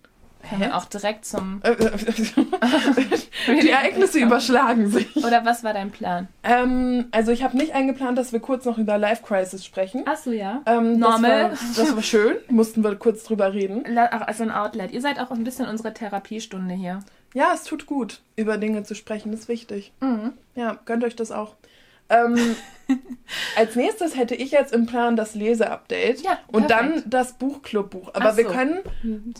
[0.61, 1.61] wir auch direkt zum.
[3.48, 5.16] Die Ereignisse überschlagen sich.
[5.16, 6.28] Oder was war dein Plan?
[6.42, 10.04] Ähm, also ich habe nicht eingeplant, dass wir kurz noch über Life Crisis sprechen.
[10.06, 10.62] Ach so, ja.
[10.66, 11.50] Ähm, Normal.
[11.50, 12.37] Das war, das war schön.
[12.48, 13.85] Mussten wir kurz drüber reden.
[13.96, 14.92] Also ein Outlet.
[14.92, 17.00] Ihr seid auch ein bisschen unsere Therapiestunde hier.
[17.35, 19.30] Ja, es tut gut, über Dinge zu sprechen.
[19.32, 19.92] Das ist wichtig.
[20.00, 20.32] Mhm.
[20.54, 21.54] Ja, gönnt euch das auch.
[22.09, 22.57] Ähm,
[23.57, 28.11] als nächstes hätte ich jetzt im Plan das Leseupdate ja, und dann das Buchclubbuch.
[28.14, 28.38] Aber so.
[28.38, 28.81] wir können.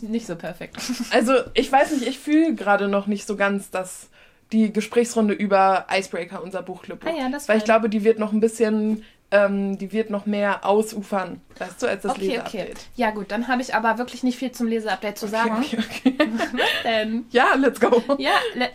[0.01, 0.77] Nicht so perfekt.
[1.11, 4.09] Also, ich weiß nicht, ich fühle gerade noch nicht so ganz das,
[4.51, 7.09] die Gesprächsrunde über Icebreaker, unser Buchclubbuch.
[7.09, 10.25] Ah ja, das Weil ich glaube, die wird noch ein bisschen ähm, die wird noch
[10.25, 12.57] mehr ausufern, weißt du, als das Okay, okay.
[12.57, 12.85] Leseupdate.
[12.95, 15.57] Ja gut, dann habe ich aber wirklich nicht viel zum Leseupdate zu sagen.
[15.57, 16.29] Okay, okay, okay.
[16.53, 17.25] Was denn?
[17.31, 18.01] ja, let's go.
[18.17, 18.69] Ja, le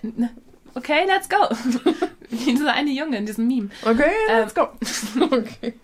[0.75, 1.37] okay, let's go.
[2.47, 3.69] Dieser eine Junge in diesem Meme.
[3.83, 4.39] Okay, Ähm.
[4.41, 4.69] let's go.
[5.37, 5.75] okay.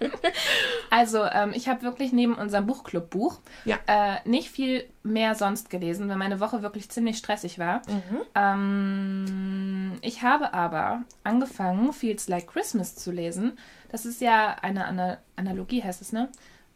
[0.90, 3.76] Also, ähm, ich habe wirklich neben unserem Buchclub-Buch Ja.
[3.86, 7.82] äh, nicht viel mehr sonst gelesen, weil meine Woche wirklich ziemlich stressig war.
[7.88, 8.20] Mhm.
[8.34, 13.58] Ähm, ich habe aber angefangen, Feels Like Christmas zu lesen.
[13.90, 16.28] Das ist ja eine Ana Analogie, heißt es, ne?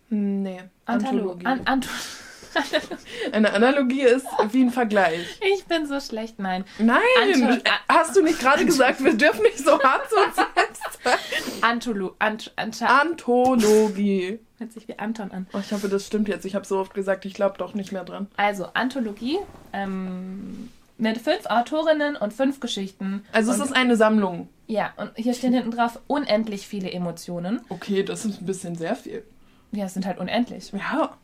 [0.08, 1.46] Nee, Antalo Anthologie.
[1.46, 1.88] An Anto
[3.32, 5.38] Eine Analogie ist wie ein Vergleich.
[5.54, 6.64] ich bin so schlecht, nein.
[6.78, 10.82] Nein, Anto- hast du nicht gerade gesagt, wir dürfen nicht so hart zu uns selbst
[11.04, 11.62] sein?
[11.62, 14.38] Antolo Ant Anta Anthologie.
[14.58, 15.46] hört sich wie Anton an.
[15.52, 16.44] Oh, ich hoffe, das stimmt jetzt.
[16.44, 18.28] Ich habe so oft gesagt, ich glaube doch nicht mehr dran.
[18.36, 19.38] Also, Anthologie
[19.72, 23.24] ähm, mit fünf Autorinnen und fünf Geschichten.
[23.32, 24.48] Also es ist eine Sammlung.
[24.66, 27.60] Ja, und hier stehen hinten drauf unendlich viele Emotionen.
[27.68, 29.24] Okay, das ist ein bisschen sehr viel.
[29.72, 30.70] Ja, es sind halt unendlich.
[30.72, 31.16] Ja.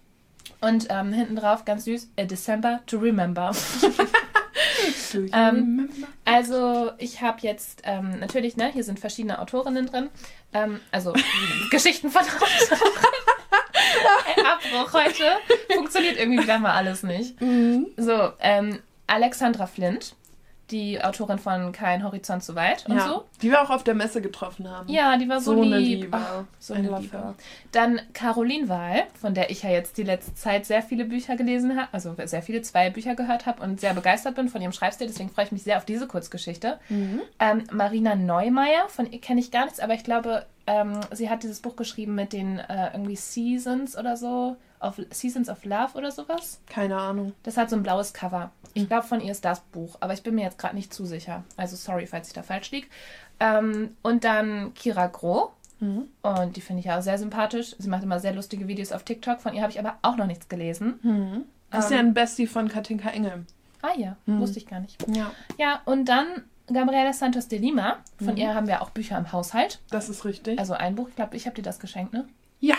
[0.60, 3.52] Und ähm, hinten drauf, ganz süß, A December to Remember.
[5.32, 5.88] Ähm,
[6.24, 10.10] Also, ich habe jetzt ähm, natürlich, ne, hier sind verschiedene Autorinnen drin.
[10.52, 11.14] Ähm, also,
[11.70, 12.92] Geschichten von Autoren.
[14.44, 15.24] Abbruch heute.
[15.74, 17.40] Funktioniert irgendwie wieder mal alles nicht.
[17.40, 17.86] Mhm.
[17.96, 20.14] So, ähm, Alexandra Flint,
[20.70, 23.06] die Autorin von Kein Horizont zu weit und ja.
[23.08, 23.24] so.
[23.42, 24.88] Die wir auch auf der Messe getroffen haben.
[24.88, 25.72] Ja, die war so, So lieb.
[25.72, 26.08] eine Liebe.
[26.12, 27.16] Ach, so eine Liebe.
[27.16, 27.34] her.
[27.72, 31.76] Dann Caroline Wahl, von der ich ja jetzt die letzte Zeit sehr viele Bücher gelesen
[31.78, 35.06] habe, also sehr viele, zwei Bücher gehört habe und sehr begeistert bin von ihrem Schreibstil.
[35.06, 36.78] Deswegen freue ich mich sehr auf diese Kurzgeschichte.
[36.88, 37.20] Mhm.
[37.38, 41.42] Ähm, Marina Neumeier, von ihr kenne ich gar nichts, aber ich glaube, ähm, sie hat
[41.42, 46.10] dieses Buch geschrieben mit den äh, irgendwie Seasons oder so, of, Seasons of Love oder
[46.12, 46.60] sowas.
[46.66, 47.32] Keine Ahnung.
[47.42, 48.50] Das hat so ein blaues Cover.
[48.74, 51.06] Ich glaube, von ihr ist das Buch, aber ich bin mir jetzt gerade nicht zu
[51.06, 51.42] sicher.
[51.56, 52.86] Also sorry, falls ich da falsch liege.
[53.40, 55.50] Ähm, und dann Kira Groh.
[55.80, 56.08] Mhm.
[56.22, 57.74] Und die finde ich ja auch sehr sympathisch.
[57.78, 59.40] Sie macht immer sehr lustige Videos auf TikTok.
[59.40, 60.98] Von ihr habe ich aber auch noch nichts gelesen.
[61.02, 61.44] Mhm.
[61.70, 63.44] Das ist ja ein Bestie von Katinka Engel.
[63.82, 64.40] Ah ja, Mhm.
[64.40, 64.96] wusste ich gar nicht.
[65.08, 66.26] Ja, Ja, und dann
[66.72, 67.98] Gabriela Santos de Lima.
[68.18, 68.36] Von Mhm.
[68.36, 69.80] ihr haben wir auch Bücher im Haushalt.
[69.90, 70.58] das ist richtig.
[70.58, 71.08] Also ein Buch.
[71.08, 72.26] Ich glaube, ich habe dir das geschenkt, ne?
[72.60, 72.76] ja.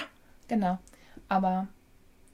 [0.47, 0.78] Genau.
[1.28, 1.67] Aber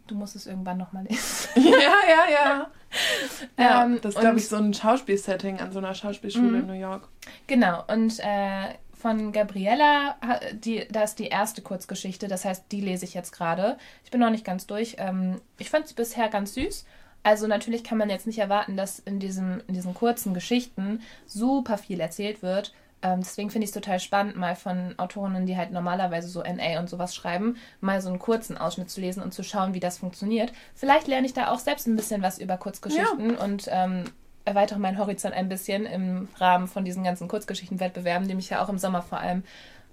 [0.07, 1.49] du musst es irgendwann nochmal lesen.
[1.55, 2.67] ja, ja, ja.
[3.59, 6.55] Ja, Ähm, das ist, glaube ich, so ein Schauspielsetting an so einer Schauspielschule Mhm.
[6.59, 7.09] in New York.
[7.47, 10.15] Genau, und äh, von Gabriella,
[10.53, 13.77] die, da ist die erste Kurzgeschichte, das heißt, die lese ich jetzt gerade.
[14.05, 14.95] Ich bin noch nicht ganz durch.
[14.97, 16.85] Ähm, ich fand sie bisher ganz süß.
[17.25, 21.79] Also natürlich kann man jetzt nicht erwarten, dass in, diesem, in diesen kurzen Geschichten super
[21.79, 22.71] viel erzählt wird.
[23.01, 26.79] Ähm, deswegen finde ich es total spannend, mal von Autorinnen, die halt normalerweise so NA
[26.79, 29.97] und sowas schreiben, mal so einen kurzen Ausschnitt zu lesen und zu schauen, wie das
[29.97, 30.53] funktioniert.
[30.75, 34.03] Vielleicht lerne ich da auch selbst ein bisschen was über Kurzgeschichten und ähm,
[34.45, 38.69] erweitere meinen Horizont ein bisschen im Rahmen von diesen ganzen Kurzgeschichtenwettbewerben, die mich ja auch
[38.69, 39.41] im Sommer vor allem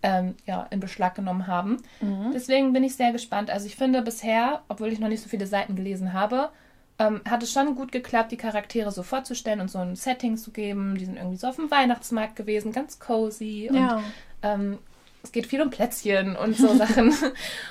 [0.03, 1.79] ähm, ja, in Beschlag genommen haben.
[2.35, 3.49] Deswegen bin ich sehr gespannt.
[3.49, 6.51] Also ich finde bisher, obwohl ich noch nicht so viele Seiten gelesen habe,
[7.07, 10.51] ähm, hat es schon gut geklappt, die Charaktere so vorzustellen und so ein Setting zu
[10.51, 10.97] geben.
[10.97, 13.69] Die sind irgendwie so auf dem Weihnachtsmarkt gewesen, ganz cozy.
[13.71, 14.03] Und
[14.43, 14.79] ähm,
[15.23, 17.12] es geht viel um Plätzchen und so Sachen.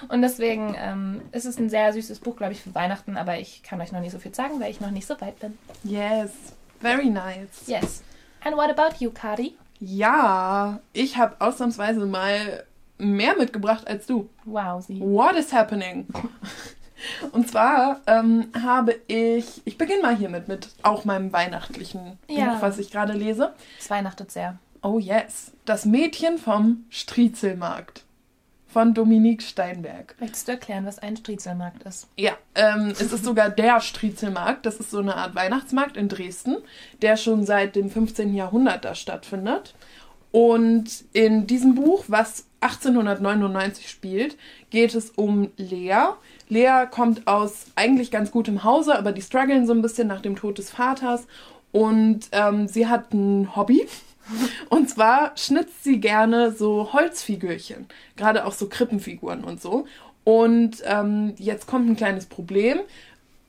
[0.10, 3.18] Und deswegen ähm, ist es ein sehr süßes Buch, glaube ich, für Weihnachten.
[3.18, 5.40] Aber ich kann euch noch nicht so viel sagen, weil ich noch nicht so weit
[5.40, 5.58] bin.
[5.84, 6.32] Yes.
[6.80, 7.68] Very nice.
[7.68, 8.04] Yes.
[8.44, 9.56] And what about you, Kari?
[9.80, 12.64] Ja, ich habe ausnahmsweise mal
[12.98, 14.30] mehr mitgebracht als du.
[14.46, 15.00] Wow, sie.
[15.00, 16.08] What is happening?
[17.32, 22.54] Und zwar ähm, habe ich, ich beginne mal hiermit, mit auch meinem weihnachtlichen Ja.
[22.54, 23.54] Buch, was ich gerade lese.
[23.80, 24.58] Es weihnachtet sehr.
[24.84, 25.52] Oh yes.
[25.66, 28.04] Das Mädchen vom Striezelmarkt
[28.68, 30.16] von Dominique Steinberg.
[30.20, 32.08] Möchtest du erklären, was ein Striezelmarkt ist?
[32.18, 34.66] Ja, ähm, es ist sogar der Striezelmarkt.
[34.66, 36.56] Das ist so eine Art Weihnachtsmarkt in Dresden,
[37.02, 38.34] der schon seit dem 15.
[38.34, 39.76] Jahrhundert da stattfindet.
[40.32, 44.38] Und in diesem Buch, was 1899 spielt,
[44.70, 46.06] geht es um Lea.
[46.52, 50.36] Lea kommt aus eigentlich ganz gutem Hause, aber die strugglen so ein bisschen nach dem
[50.36, 51.26] Tod des Vaters.
[51.72, 53.88] Und ähm, sie hat ein Hobby.
[54.70, 57.88] Und zwar schnitzt sie gerne so Holzfigürchen,
[58.18, 59.86] gerade auch so Krippenfiguren und so.
[60.26, 62.80] Und ähm, jetzt kommt ein kleines Problem.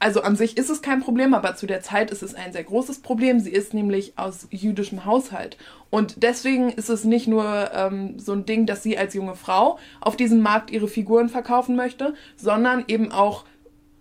[0.03, 2.65] Also an sich ist es kein Problem, aber zu der Zeit ist es ein sehr
[2.65, 3.39] großes Problem.
[3.39, 5.57] Sie ist nämlich aus jüdischem Haushalt.
[5.91, 9.79] Und deswegen ist es nicht nur ähm, so ein Ding, dass sie als junge Frau
[10.01, 13.45] auf diesem Markt ihre Figuren verkaufen möchte, sondern eben auch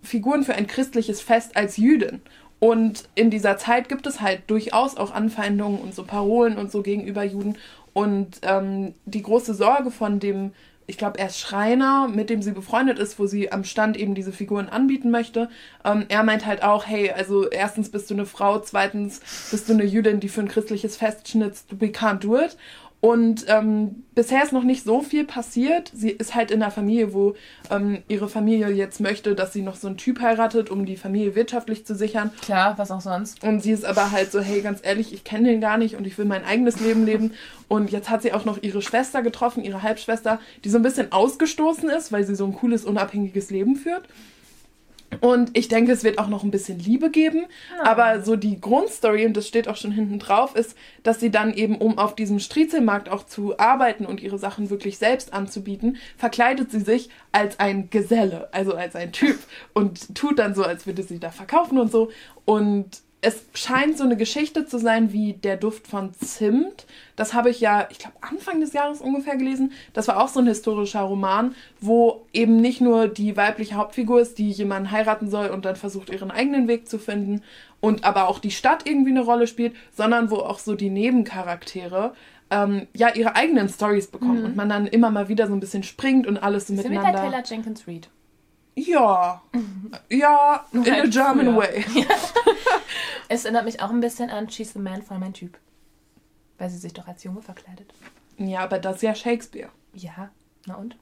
[0.02, 2.20] Figuren für ein christliches Fest als Jüdin.
[2.58, 6.82] Und in dieser Zeit gibt es halt durchaus auch Anfeindungen und so Parolen und so
[6.82, 7.56] gegenüber Juden.
[7.92, 10.50] Und ähm, die große Sorge von dem,
[10.92, 14.14] ich glaube, er ist Schreiner, mit dem sie befreundet ist, wo sie am Stand eben
[14.14, 15.48] diese Figuren anbieten möchte.
[15.86, 19.72] Ähm, er meint halt auch, hey, also erstens bist du eine Frau, zweitens bist du
[19.72, 22.58] eine Jüdin, die für ein christliches Fest schnitzt, we can't do it.
[23.04, 25.90] Und ähm, bisher ist noch nicht so viel passiert.
[25.92, 27.34] Sie ist halt in einer Familie, wo
[27.68, 31.34] ähm, ihre Familie jetzt möchte, dass sie noch so einen Typ heiratet, um die Familie
[31.34, 32.30] wirtschaftlich zu sichern.
[32.42, 33.42] Klar, was auch sonst.
[33.42, 36.06] Und sie ist aber halt so, hey, ganz ehrlich, ich kenne den gar nicht und
[36.06, 37.32] ich will mein eigenes Leben leben.
[37.66, 41.10] Und jetzt hat sie auch noch ihre Schwester getroffen, ihre Halbschwester, die so ein bisschen
[41.10, 44.04] ausgestoßen ist, weil sie so ein cooles, unabhängiges Leben führt.
[45.20, 47.46] Und ich denke, es wird auch noch ein bisschen Liebe geben.
[47.76, 47.90] Ja.
[47.90, 51.54] Aber so die Grundstory, und das steht auch schon hinten drauf, ist, dass sie dann
[51.54, 56.70] eben, um auf diesem Striezelmarkt auch zu arbeiten und ihre Sachen wirklich selbst anzubieten, verkleidet
[56.70, 59.38] sie sich als ein Geselle, also als ein Typ
[59.72, 62.10] und tut dann so, als würde sie da verkaufen und so.
[62.44, 66.86] Und es scheint so eine Geschichte zu sein wie der Duft von Zimt.
[67.14, 69.70] Das habe ich ja, ich glaube, Anfang des Jahres ungefähr gelesen.
[69.92, 74.38] Das war auch so ein historischer Roman, wo eben nicht nur die weibliche Hauptfigur ist,
[74.38, 77.42] die jemanden heiraten soll und dann versucht, ihren eigenen Weg zu finden
[77.80, 82.14] und aber auch die Stadt irgendwie eine Rolle spielt, sondern wo auch so die Nebencharaktere
[82.50, 84.44] ähm, ja ihre eigenen Stories bekommen Mhm.
[84.46, 86.90] und man dann immer mal wieder so ein bisschen springt und alles so Sind wir
[87.00, 87.30] bei miteinander.
[87.30, 88.08] Taylor Jenkins Reid?
[88.74, 89.42] Ja,
[90.08, 91.84] ja, in a German way.
[93.32, 95.56] Es erinnert mich auch ein bisschen an She's the Man von mein Typ.
[96.58, 97.90] Weil sie sich doch als Junge verkleidet.
[98.36, 99.70] Ja, aber das ist ja Shakespeare.
[99.94, 100.30] Ja,
[100.66, 100.96] na und?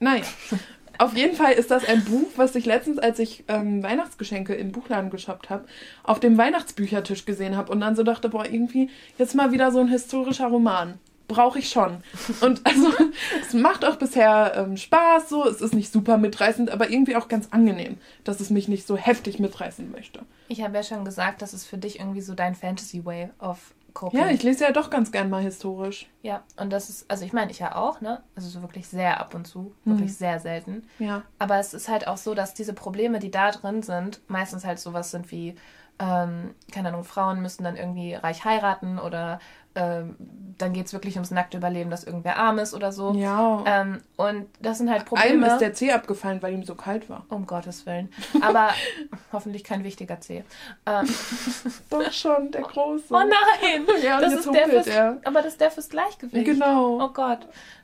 [0.00, 0.24] Naja,
[0.98, 4.72] auf jeden Fall ist das ein Buch, was ich letztens, als ich ähm, Weihnachtsgeschenke im
[4.72, 5.66] Buchladen geshoppt habe,
[6.02, 9.78] auf dem Weihnachtsbüchertisch gesehen habe und dann so dachte, boah, irgendwie jetzt mal wieder so
[9.78, 10.98] ein historischer Roman.
[11.28, 12.02] Brauche ich schon.
[12.40, 12.88] Und also,
[13.40, 15.46] es macht auch bisher ähm, Spaß, so.
[15.48, 18.96] Es ist nicht super mitreißend, aber irgendwie auch ganz angenehm, dass es mich nicht so
[18.96, 20.20] heftig mitreißen möchte.
[20.48, 24.20] Ich habe ja schon gesagt, das ist für dich irgendwie so dein Fantasy-Way of Coping.
[24.20, 26.06] Ja, ich lese ja doch ganz gern mal historisch.
[26.22, 28.22] Ja, und das ist, also ich meine, ich ja auch, ne?
[28.36, 30.14] Also so wirklich sehr ab und zu, wirklich Mhm.
[30.14, 30.86] sehr selten.
[30.98, 31.22] Ja.
[31.38, 34.78] Aber es ist halt auch so, dass diese Probleme, die da drin sind, meistens halt
[34.78, 35.54] sowas sind wie,
[35.98, 39.40] ähm, keine Ahnung, Frauen müssen dann irgendwie reich heiraten oder
[39.76, 40.16] ähm,
[40.58, 43.12] dann geht es wirklich ums nackte Überleben, dass irgendwer arm ist oder so.
[43.12, 43.62] Ja.
[43.66, 45.46] Ähm, und das sind halt Einem Probleme.
[45.52, 47.26] ist der Zeh abgefallen, weil ihm so kalt war.
[47.28, 48.10] um Gottes Willen.
[48.40, 48.70] Aber
[49.32, 50.44] hoffentlich kein wichtiger C.
[50.86, 51.06] Ähm,
[51.90, 53.04] Doch schon, der Große.
[53.10, 53.86] oh nein!
[54.02, 55.18] Ja, das ist der fürs, er.
[55.24, 56.46] Aber das ist der fürs Gleichgewicht.
[56.46, 57.04] Genau.
[57.04, 57.40] Oh Gott.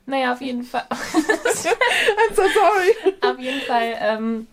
[0.07, 0.83] Naja, auf jeden Fall.
[0.89, 3.15] I'm so sorry.
[3.21, 4.47] Auf jeden Fall ähm,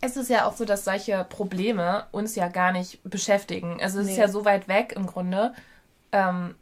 [0.00, 3.78] es ist ja auch so, dass solche Probleme uns ja gar nicht beschäftigen.
[3.82, 4.20] Also es ist Nee.
[4.20, 5.52] ja so weit weg im Grunde,
[6.12, 6.54] ähm,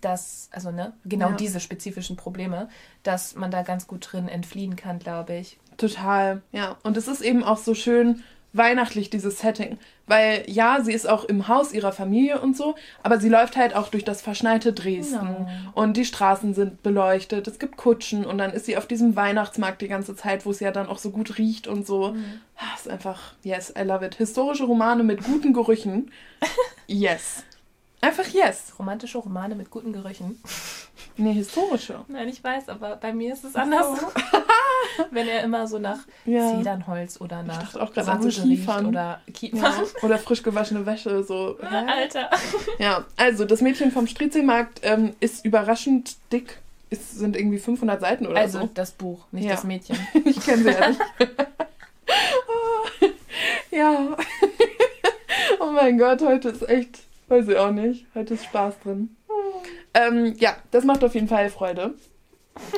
[0.00, 1.36] dass, also ne, genau Ja.
[1.36, 2.68] diese spezifischen Probleme,
[3.02, 5.58] dass man da ganz gut drin entfliehen kann, glaube ich.
[5.76, 6.76] Total, ja.
[6.82, 8.22] Und es ist eben auch so schön
[8.52, 9.78] weihnachtlich, dieses Setting.
[10.08, 12.74] Weil ja, sie ist auch im Haus ihrer Familie und so,
[13.04, 15.20] aber sie läuft halt auch durch das verschneite Dresden.
[15.20, 15.46] Genau.
[15.74, 19.80] Und die Straßen sind beleuchtet, es gibt Kutschen und dann ist sie auf diesem Weihnachtsmarkt
[19.82, 22.16] die ganze Zeit, wo es ja dann auch so gut riecht und so.
[22.56, 24.16] Ah, ist einfach, yes, I love it.
[24.16, 26.10] Historische Romane mit guten Gerüchen.
[26.92, 27.44] Yes.
[28.02, 28.72] Einfach yes.
[28.78, 30.40] Romantische Romane mit guten Gerüchen.
[31.16, 32.00] Nee, historische.
[32.08, 33.98] Nein, ich weiß, aber bei mir ist es anders.
[35.10, 36.56] Wenn er immer so nach Ja.
[36.56, 38.86] Zedernholz oder nach dachte auch gerade an so Kiefern.
[38.86, 39.60] oder Kiefern.
[39.62, 39.82] Ja.
[40.02, 41.58] Oder frisch gewaschene Wäsche, so.
[41.60, 41.86] Hä?
[41.88, 42.30] Alter.
[42.78, 46.58] Ja, also das Mädchen vom Striezelmarkt ähm, ist überraschend dick.
[46.90, 48.70] Es sind irgendwie 500 Seiten oder Also so.
[48.72, 49.52] das Buch, nicht Ja.
[49.56, 49.98] das Mädchen.
[50.24, 51.00] Ich kenne sie ja nicht.
[53.70, 54.16] ja.
[55.60, 59.16] oh mein Gott, heute ist echt, weiß ich auch nicht, heute ist Spaß drin.
[59.94, 61.94] Ähm, ja, das macht auf jeden Fall Freude.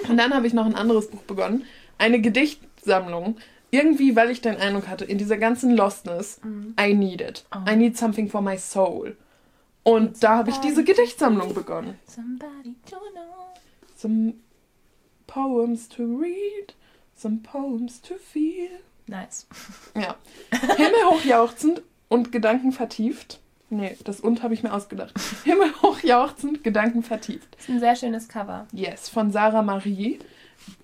[0.08, 1.64] Und dann habe ich noch ein anderes Buch begonnen.
[1.98, 3.36] Eine Gedichtsammlung.
[3.70, 6.40] Irgendwie, weil ich den Eindruck hatte, in dieser ganzen Lostness,
[6.78, 7.46] I need it.
[7.54, 7.70] Oh.
[7.70, 9.16] I need something for my soul.
[9.82, 11.98] Und da habe ich diese Gedichtsammlung begonnen.
[12.06, 13.54] Somebody to know.
[13.96, 14.34] Some
[15.26, 16.74] poems to read,
[17.16, 18.68] some poems to feel.
[19.06, 19.46] Nice.
[19.96, 20.16] Ja.
[20.76, 23.40] Himmelhoch jauchzend und Gedanken vertieft.
[23.72, 25.14] Nee, das und habe ich mir ausgedacht.
[25.44, 27.48] Himmelhoch jauchzend, Gedanken vertieft.
[27.56, 28.66] Das ist ein sehr schönes Cover.
[28.72, 30.18] Yes, von Sarah Marie.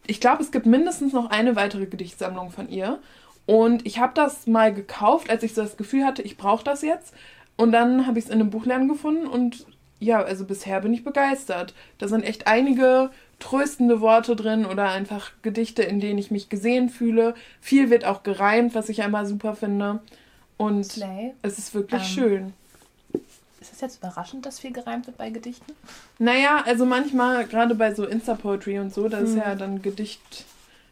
[0.07, 2.99] Ich glaube, es gibt mindestens noch eine weitere Gedichtsammlung von ihr.
[3.45, 6.81] Und ich habe das mal gekauft, als ich so das Gefühl hatte, ich brauche das
[6.81, 7.13] jetzt.
[7.57, 9.67] Und dann habe ich es in einem Buchladen gefunden und
[10.01, 11.75] ja, also bisher bin ich begeistert.
[11.99, 16.89] Da sind echt einige tröstende Worte drin oder einfach Gedichte, in denen ich mich gesehen
[16.89, 17.35] fühle.
[17.61, 20.01] Viel wird auch gereimt, was ich einmal super finde.
[20.57, 21.35] Und Slay.
[21.43, 22.53] es ist wirklich Ähm, schön.
[23.79, 25.73] Ist jetzt überraschend, dass viel gereimt wird bei Gedichten?
[26.19, 29.37] Naja, also manchmal, gerade bei so Insta-Poetry und so, da ist Hm.
[29.39, 30.47] ja dann Gedicht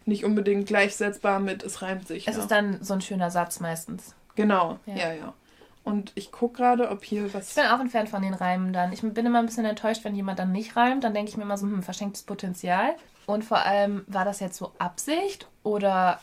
[0.04, 2.28] nicht unbedingt gleichsetzbar mit es reimt sich.
[2.28, 2.42] Es ja.
[2.42, 4.14] ist dann so ein schöner Satz meistens.
[4.36, 4.94] genau, Ja.
[4.94, 5.34] ja, ja.
[5.82, 7.54] Und ich gucke gerade, ob hier Ich was.
[7.56, 8.92] bin auch ein Fan von den Reimen dann.
[8.92, 11.02] Ich bin immer ein bisschen enttäuscht, wenn jemand dann nicht reimt.
[11.02, 12.94] Dann denke ich mir immer so, hm, verschenktes Potenzial.
[13.26, 16.20] Und vor allem, war das jetzt so Absicht oder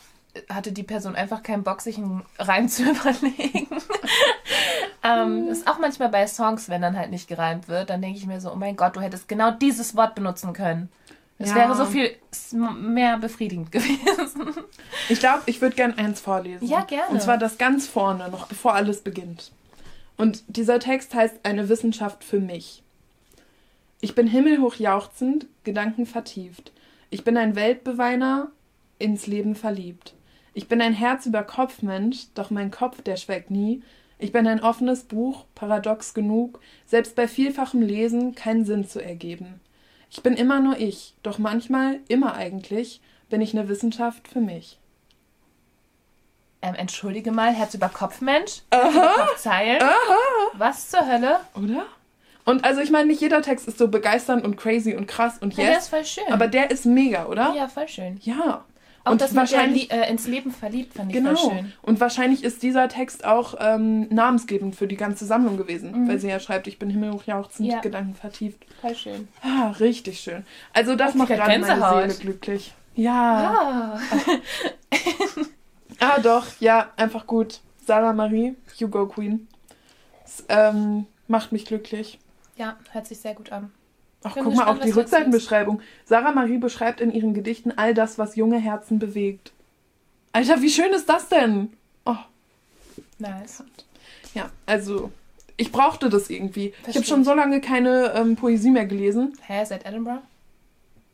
[0.48, 3.68] hatte die Person einfach keinen Bock, sich einen Reim zu überlegen?
[5.02, 8.18] Ähm, das ist auch manchmal bei Songs, wenn dann halt nicht gereimt wird, dann denke
[8.18, 10.88] ich mir so, oh mein Gott, du hättest genau dieses Wort benutzen können.
[11.38, 11.56] Es Ja.
[11.56, 12.14] wäre so viel
[12.80, 14.54] mehr befriedigend gewesen.
[15.08, 16.66] Ich glaube, ich würde gern eins vorlesen.
[16.66, 17.10] Ja, gerne.
[17.10, 19.52] Und zwar das ganz vorne, noch bevor alles beginnt.
[20.16, 22.82] Und dieser Text heißt Eine Wissenschaft für mich.
[24.00, 26.72] Ich bin himmelhoch jauchzend, Gedanken vertieft.
[27.10, 28.48] Ich bin ein Weltbeweiner,
[28.98, 30.14] ins Leben verliebt.
[30.54, 33.82] Ich bin ein Herz über Kopf Mensch, doch mein Kopf, der schwelgt nie.
[34.18, 39.60] Ich bin ein offenes Buch, paradox genug, selbst bei vielfachem Lesen keinen Sinn zu ergeben.
[40.10, 44.78] Ich bin immer nur ich, doch manchmal, immer eigentlich, bin ich eine Wissenschaft für mich.
[46.62, 48.62] Ähm, entschuldige mal, Herz über Kopf, Mensch.
[48.70, 49.82] Kopf, Zeilen.
[50.54, 51.40] Was zur Hölle?
[51.56, 51.84] Oder?
[52.44, 55.54] Und also ich meine, nicht jeder Text ist so begeisternd und crazy und krass und
[55.56, 55.82] Ja, der yes.
[55.84, 56.32] ist voll schön.
[56.32, 57.52] aber der ist mega, oder?
[57.56, 58.20] ja, voll schön.
[58.22, 58.64] Ja.
[59.04, 61.36] Auch und das der wahrscheinlich, Lie- äh, ins Leben verliebt fand ich genau.
[61.36, 61.72] schön.
[61.82, 66.08] Und wahrscheinlich ist dieser Text auch ähm, namensgebend für die ganze Sammlung gewesen, Mhm.
[66.08, 67.80] weil sie ja schreibt, ich bin himmelhoch jauchzend, Ja.
[67.80, 68.64] Gedanken vertieft.
[68.80, 69.28] Voll schön.
[69.42, 70.44] Ah, richtig schön.
[70.72, 72.08] Also das Oh, macht gerade meine.
[72.08, 72.72] Seele glücklich.
[72.94, 73.54] Ja.
[73.58, 74.00] Ah.
[76.00, 77.60] Ah, doch, ja, einfach gut.
[77.86, 79.48] Sarah Marie, Hugo Queen.
[80.24, 82.18] Es, ähm, macht mich glücklich.
[82.56, 83.72] Ja, hört sich sehr gut an.
[84.26, 85.80] Ach, guck mal auf die Rückseitenbeschreibung.
[86.06, 89.52] Sarah Marie beschreibt in ihren Gedichten all das, was junge Herzen bewegt.
[90.32, 91.72] Alter, wie schön ist das denn?
[92.06, 92.16] Oh,
[93.18, 93.62] Nice.
[94.34, 95.12] ja, also
[95.56, 96.68] ich brauchte das irgendwie.
[96.68, 99.34] ich habe Verstehe schon so lange keine ähm, Poesie mehr gelesen.
[99.46, 100.22] Hä, seit Edinburgh?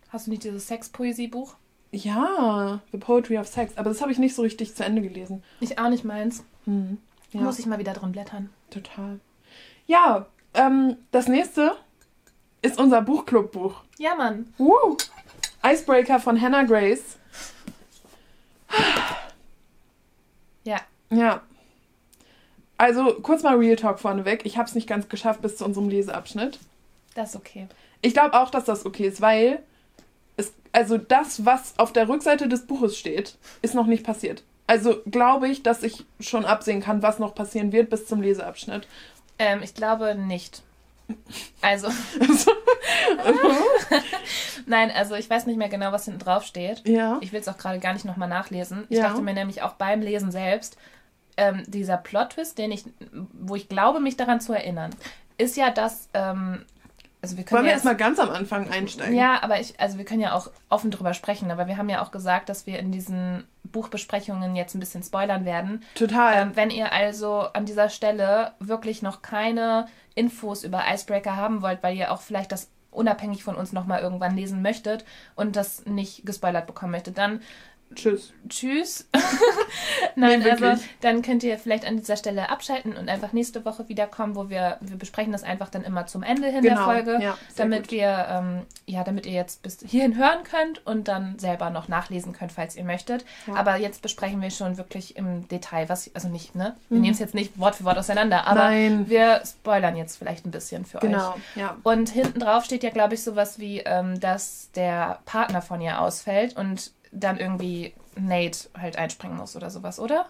[0.08, 1.54] Hast du nicht dieses Sex-Poesie-Buch?
[1.92, 5.42] Ja, The Poetry of Sex, aber das habe ich nicht so richtig zu Ende gelesen.
[5.60, 6.44] Ich auch nicht meins.
[6.64, 6.98] Hm.
[7.32, 8.50] Ja, Muss ich mal wieder drin blättern.
[8.70, 9.18] total.
[9.86, 11.72] Ja, ähm, das nächste
[12.62, 13.74] ist unser Buchclub-Buch.
[13.98, 14.52] Ja, Mann.
[14.58, 14.96] Woo!
[15.64, 17.16] Icebreaker von Hannah Grace.
[20.64, 20.80] Ja.
[21.10, 21.42] Ja.
[22.78, 24.46] Also kurz mal Real Talk vorneweg.
[24.46, 26.58] Ich habe es nicht ganz geschafft bis zu unserem Leseabschnitt.
[27.14, 27.66] Das ist okay.
[28.00, 29.62] Ich glaube auch, dass das okay ist, weil
[30.36, 34.42] es, also das, was auf der Rückseite des Buches steht, ist noch nicht passiert.
[34.66, 38.86] Also glaube ich, dass ich schon absehen kann, was noch passieren wird bis zum Leseabschnitt.
[39.38, 40.62] Ähm, ich glaube nicht.
[41.62, 41.88] Also,
[44.66, 46.86] nein, also ich weiß nicht mehr genau, was hinten drauf steht.
[46.86, 47.18] ja.
[47.20, 48.86] Ich will es auch gerade gar nicht nochmal nachlesen.
[48.88, 49.08] Ich Ja.
[49.08, 50.76] dachte mir nämlich auch beim Lesen selbst,
[51.36, 52.84] ähm, dieser Plot-Twist, den ich,
[53.32, 54.90] wo ich glaube, mich daran zu erinnern,
[55.38, 56.64] ist ja das, ähm,
[57.22, 59.14] also wir können Wollen wir ja erstmal ganz am Anfang einsteigen?
[59.14, 62.02] Ja, aber ich, also wir können ja auch offen drüber sprechen, aber wir haben ja
[62.02, 65.82] auch gesagt, dass wir in diesen Buchbesprechungen jetzt ein bisschen spoilern werden.
[65.94, 66.42] Total.
[66.42, 71.82] Ähm, wenn ihr also an dieser Stelle wirklich noch keine Infos über Icebreaker haben wollt,
[71.82, 75.04] weil ihr auch vielleicht das unabhängig von uns nochmal irgendwann lesen möchtet
[75.36, 77.40] und das nicht gespoilert bekommen möchtet, dann
[77.94, 78.32] Tschüss.
[78.48, 79.08] tschüss.
[80.16, 83.88] Nein, Nee, also dann könnt ihr vielleicht an dieser Stelle abschalten und einfach nächste Woche
[83.88, 87.18] wiederkommen, wo wir, wir besprechen das einfach dann immer zum Ende hin der Genau, Folge,
[87.20, 87.92] ja, damit gut.
[87.92, 92.32] wir, ähm, ja, damit ihr jetzt bis hierhin hören könnt und dann selber noch nachlesen
[92.32, 93.24] könnt, falls ihr möchtet.
[93.46, 93.54] Ja.
[93.54, 96.76] Aber jetzt besprechen wir schon wirklich im Detail, was, also nicht, ne?
[96.88, 98.70] Wir nehmen es jetzt nicht Wort für Wort auseinander, aber Mhm.
[98.70, 99.08] Nein.
[99.10, 101.02] wir spoilern jetzt vielleicht ein bisschen für euch.
[101.02, 101.76] Genau, ja.
[101.82, 106.00] Und hinten drauf steht ja, glaube ich, sowas wie, ähm, dass der Partner von ihr
[106.00, 110.26] ausfällt und dann irgendwie Nate halt einspringen muss oder sowas, oder?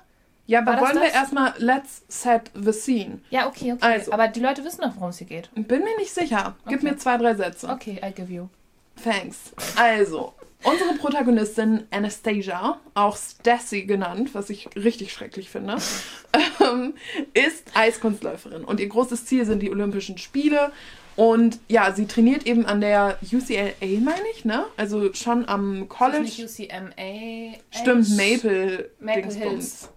[0.46, 1.14] Ja, aber War das wollen wir das?
[1.14, 3.20] erstmal let's set the scene.
[3.30, 3.78] Ja, okay, okay.
[3.86, 4.12] Also.
[4.12, 5.50] Aber die Leute wissen doch, worum es hier geht.
[5.54, 6.56] Bin mir nicht sicher.
[6.66, 6.90] Gib Okay.
[6.90, 7.68] mir zwei, drei Sätze.
[7.68, 8.48] Okay, I give you.
[9.02, 9.52] Thanks.
[9.76, 15.76] Also, unsere Protagonistin Anastasia, auch Stassi genannt, was ich richtig schrecklich finde,
[16.60, 16.94] ähm,
[17.32, 18.64] ist Eiskunstläuferin.
[18.64, 20.72] Und ihr großes Ziel sind die Olympischen Spiele.
[21.20, 24.64] Und ja, sie trainiert eben an der UCLA, meine ich, ne?
[24.78, 26.22] Also schon am Ist College.
[26.22, 27.58] nicht UCMA.
[27.70, 28.08] Stimmt?
[28.16, 29.50] Maple, Maple Dingsbums.
[29.50, 29.88] Hills.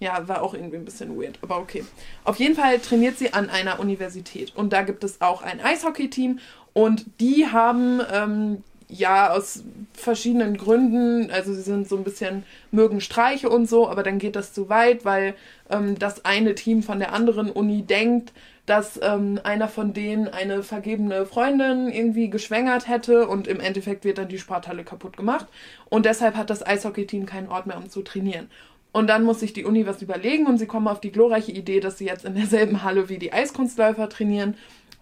[0.00, 1.84] Ja, war auch irgendwie ein bisschen weird, aber okay.
[2.24, 6.40] Auf jeden Fall trainiert sie an einer Universität und da gibt es auch ein Eishockey-Team
[6.72, 13.00] und die haben ähm, ja aus verschiedenen Gründen, also sie sind so ein bisschen, mögen
[13.00, 15.34] Streiche und so, aber dann geht das zu weit, weil
[15.70, 18.32] ähm, das eine Team von der anderen Uni denkt,
[18.66, 24.18] dass ähm, einer von denen eine vergebene Freundin irgendwie geschwängert hätte und im Endeffekt wird
[24.18, 25.46] dann die Sporthalle kaputt gemacht
[25.90, 28.48] und deshalb hat das Eishockey-Team keinen Ort mehr, um zu trainieren.
[28.94, 31.80] Und dann muss sich die Uni was überlegen und sie kommen auf die glorreiche Idee,
[31.80, 34.54] dass sie jetzt in derselben Halle wie die Eiskunstläufer trainieren.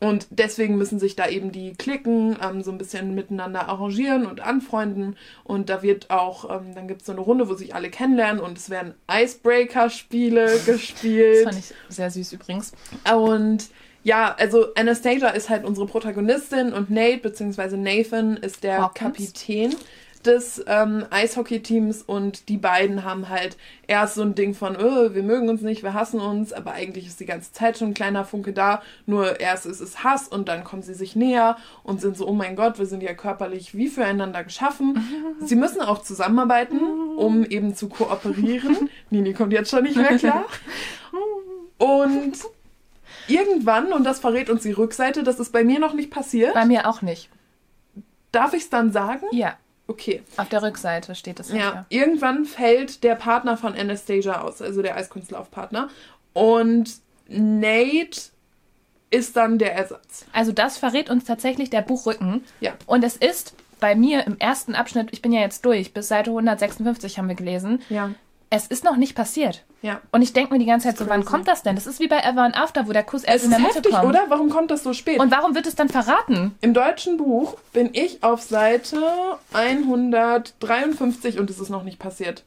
[0.03, 4.41] Und deswegen müssen sich da eben die Klicken ähm, so ein bisschen miteinander arrangieren und
[4.41, 5.17] anfreunden.
[5.45, 8.43] Und da wird auch, ähm, dann gibt es so eine Runde, wo sich alle kennenlernen
[8.43, 11.45] und es werden Icebreaker-Spiele Das gespielt.
[11.45, 12.73] fand ich sehr süß übrigens.
[13.15, 13.69] Und
[14.03, 17.77] ja, also Anastasia ist halt unsere Protagonistin und Nate bzw.
[17.77, 18.99] Nathan ist der Hawkins.
[18.99, 19.77] Kapitän.
[20.27, 23.57] Des ähm, Eishockey-Teams und die beiden haben halt
[23.87, 27.07] erst so ein Ding von, oh, wir mögen uns nicht, wir hassen uns, aber eigentlich
[27.07, 30.49] ist die ganze Zeit schon ein kleiner Funke da, nur erst ist es Hass und
[30.49, 33.75] dann kommen sie sich näher und sind so, oh mein Gott, wir sind ja körperlich
[33.75, 35.37] wie füreinander geschaffen.
[35.41, 36.81] sie müssen auch zusammenarbeiten,
[37.17, 38.89] um eben zu kooperieren.
[39.11, 40.47] Nini kommt jetzt schon nicht mehr klar.
[41.79, 42.35] Und
[43.27, 46.55] irgendwann, und das verrät uns die Rückseite, das ist bei mir noch nicht passiert.
[46.55, 47.29] Bei mir auch nicht.
[48.31, 49.27] Darf ich es dann sagen?
[49.33, 49.57] Ja.
[49.93, 50.23] Okay.
[50.39, 51.53] Auf der Rückseite steht es.
[51.53, 51.85] Ja.
[51.91, 55.91] Irgendwann fällt der Partner von Anastasia aus, also der Eiskunstlaufpartner.
[56.33, 56.95] Und
[57.29, 58.21] Nate
[59.11, 60.25] ist dann der Ersatz.
[60.33, 62.43] Also das verrät uns tatsächlich der Buchrücken.
[62.61, 62.73] Ja.
[62.87, 66.31] Und es ist bei mir im ersten Abschnitt, ich bin ja jetzt durch, bis Seite
[66.31, 67.83] 156 haben wir gelesen.
[67.91, 68.13] Ja.
[68.55, 69.65] Es ist noch nicht passiert.
[69.81, 70.03] Ja.
[70.11, 71.75] Und ich denke mir die ganze Zeit so, wann kommt das denn?
[71.75, 73.77] Das ist wie bei Ever and After, wo der Kuss erst in ist der Mitte
[73.77, 74.05] heftig, kommt.
[74.05, 74.25] oder?
[74.29, 75.19] Warum kommt das so spät?
[75.19, 76.55] Und warum wird es dann verraten?
[76.61, 78.99] Im deutschen Buch bin ich auf Seite
[79.55, 82.45] 153 und es ist noch nicht passiert.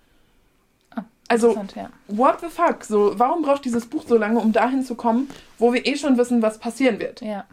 [1.27, 1.89] Also, Ah, Interessant, ja.
[2.07, 2.83] what the fuck?
[2.83, 5.27] So, warum braucht dieses Buch so lange, um dahin zu kommen,
[5.57, 7.21] wo wir eh schon wissen, was passieren wird?
[7.21, 7.45] Ja.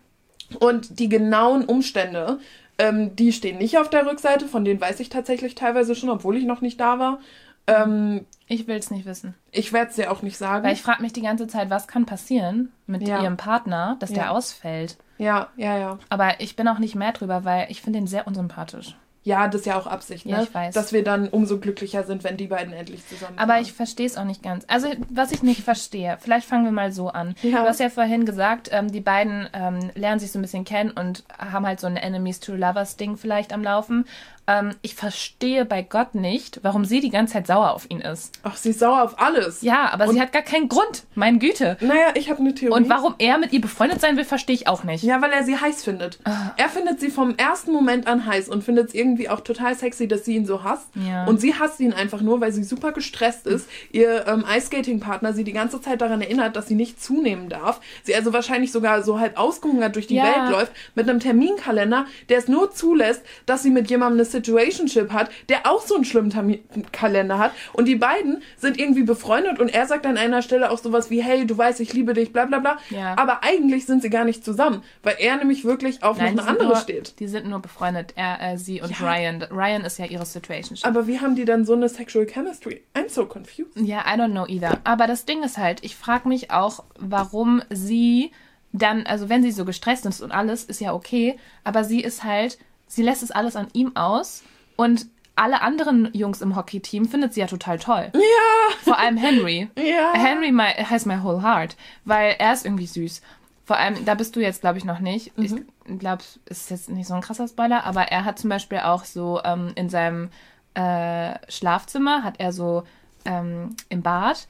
[0.61, 2.39] Und die genauen Umstände,
[2.79, 6.37] ähm, die stehen nicht auf der Rückseite, von denen weiß ich tatsächlich teilweise schon, obwohl
[6.37, 7.19] ich noch nicht da war.
[7.67, 9.35] Ähm, Ich will es nicht wissen.
[9.51, 10.65] ich werde es dir auch nicht sagen.
[10.65, 13.23] Weil ich frage mich die ganze Zeit, was kann passieren mit Ja.
[13.23, 14.17] ihrem Partner, dass Ja.
[14.17, 14.97] der ausfällt.
[15.19, 15.99] ja, ja, ja.
[16.09, 18.97] Aber ich bin auch nicht mehr drüber, weil ich finde ihn sehr unsympathisch.
[19.25, 20.33] Ja, das ist ja auch Absicht, ne?
[20.33, 20.75] Ja, ich weiß.
[20.75, 23.63] Dass wir dann umso glücklicher sind, wenn die beiden endlich zusammen Aber waren.
[23.63, 24.65] ich verstehe es auch nicht ganz.
[24.67, 27.37] Also, was ich nicht verstehe, vielleicht fangen wir mal so an.
[27.43, 27.63] Ja.
[27.63, 30.91] Du hast ja vorhin gesagt, ähm, die beiden ähm, lernen sich so ein bisschen kennen
[30.91, 34.07] und haben halt so ein Enemies to Lovers Ding vielleicht am Laufen.
[34.47, 38.33] Ähm, ich verstehe bei Gott nicht, warum sie die ganze Zeit sauer auf ihn ist.
[38.43, 39.63] Ach, sie ist sauer auf alles.
[39.63, 41.05] Ja, aber sie hat gar keinen Grund.
[41.15, 41.77] Meine Güte.
[41.81, 42.75] Naja, ich habe eine Theorie.
[42.75, 45.05] Und warum er mit ihr befreundet sein will, verstehe ich auch nicht.
[45.05, 46.19] Ja, weil er sie heiß findet.
[46.25, 46.53] Ah.
[46.57, 50.09] Er findet sie vom ersten Moment an heiß und findet es irgendwie auch total sexy,
[50.09, 50.89] dass sie ihn so hasst.
[50.95, 51.25] Ja.
[51.27, 53.69] Und sie hasst ihn einfach nur, weil sie super gestresst ist.
[53.93, 57.81] Ihr ähm, Eiskating-Partner sie die ganze Zeit daran erinnert, dass sie nicht zunehmen darf.
[58.03, 60.25] Sie also wahrscheinlich sogar so halb ausgehungert durch die Ja.
[60.25, 65.13] Welt läuft mit einem Terminkalender, der es nur zulässt, dass sie mit jemandem eine Situationship
[65.13, 67.53] hat, der auch so einen schlimmen Terminkalender hat.
[67.73, 71.23] Und die beiden sind irgendwie befreundet und er sagt an einer Stelle auch sowas wie,
[71.23, 72.79] hey, du weißt, ich liebe dich, bla bla bla.
[72.91, 73.17] Ja.
[73.17, 76.51] Aber eigentlich sind sie gar nicht zusammen, weil er nämlich wirklich auf Nein, noch eine
[76.51, 77.21] andere nur, steht.
[77.21, 79.13] Die sind nur befreundet, er, äh, sie und Ja.
[79.13, 79.43] Ryan.
[79.43, 80.79] Ryan ist ja ihre Situation.
[80.83, 82.83] Aber wie haben die dann so eine Sexual Chemistry?
[82.95, 83.77] I'm so confused.
[83.77, 84.79] Ja, I don't know either.
[84.85, 88.33] Aber das Ding ist halt, ich frage mich auch, warum sie
[88.73, 92.25] dann, also wenn sie so gestresst ist und alles, ist ja okay, aber sie ist
[92.25, 92.59] halt,
[92.93, 94.43] sie lässt es alles an ihm aus
[94.77, 98.11] und alle anderen Jungs im Hockey-Team findet sie ja total toll.
[98.13, 99.69] Ja, Vor allem Henry.
[99.79, 100.13] ja.
[100.13, 103.23] Henry my, has my whole heart, weil er ist irgendwie süß.
[103.65, 105.33] Vor allem, da bist du jetzt, glaube ich, noch nicht.
[105.37, 105.55] Ich
[105.99, 109.05] glaube, es ist jetzt nicht so ein krasser Spoiler, aber er hat zum Beispiel auch
[109.05, 110.29] so ähm, in seinem
[110.75, 112.83] äh, Schlafzimmer, hat er so
[113.25, 114.49] ähm, im Bad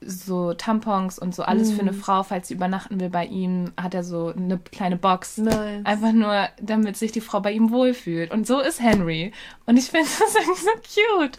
[0.00, 3.94] so Tampons und so alles für eine Frau, falls sie übernachten will bei ihm, hat
[3.94, 5.38] er so eine kleine Box.
[5.38, 5.84] Nice.
[5.84, 8.30] Einfach nur, damit sich die Frau bei ihm wohlfühlt.
[8.30, 9.32] Und so ist Henry.
[9.66, 10.70] Und ich finde das irgendwie so
[11.18, 11.38] cute.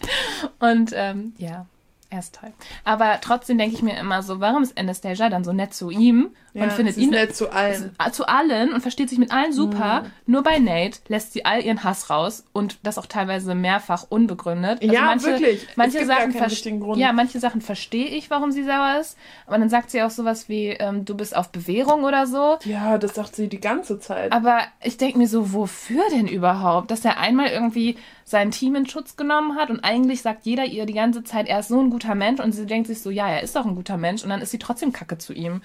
[0.59, 1.65] Und ähm, ja,
[2.11, 2.51] er ist toll.
[2.83, 6.29] Aber trotzdem denke ich mir immer so, warum ist Anastasia dann so nett zu ihm
[6.53, 7.95] Ja, und findet ihn nett zu allen.
[8.11, 10.03] zu allen und versteht sich mit allen super.
[10.25, 14.81] Nur bei Nate lässt sie all ihren Hass raus und das auch teilweise mehrfach unbegründet.
[14.81, 15.65] Also Ja, wirklich.
[15.77, 16.95] Manche gibt gar Sachen.
[16.99, 19.17] Ja, manche Sachen verstehe ich, warum sie sauer ist.
[19.47, 22.57] Aber dann sagt sie auch sowas wie, ähm, du bist auf Bewährung oder so.
[22.65, 24.33] Ja, das sagt sie die ganze Zeit.
[24.33, 26.91] Aber ich denke mir so, wofür denn überhaupt?
[26.91, 27.95] Dass er einmal irgendwie
[28.25, 31.59] sein Team in Schutz genommen hat und eigentlich sagt jeder ihr die ganze Zeit, er
[31.59, 33.75] ist so ein guter Mensch und sie denkt sich so, ja, er ist doch ein
[33.75, 35.61] guter Mensch und dann ist sie trotzdem kacke zu ihm.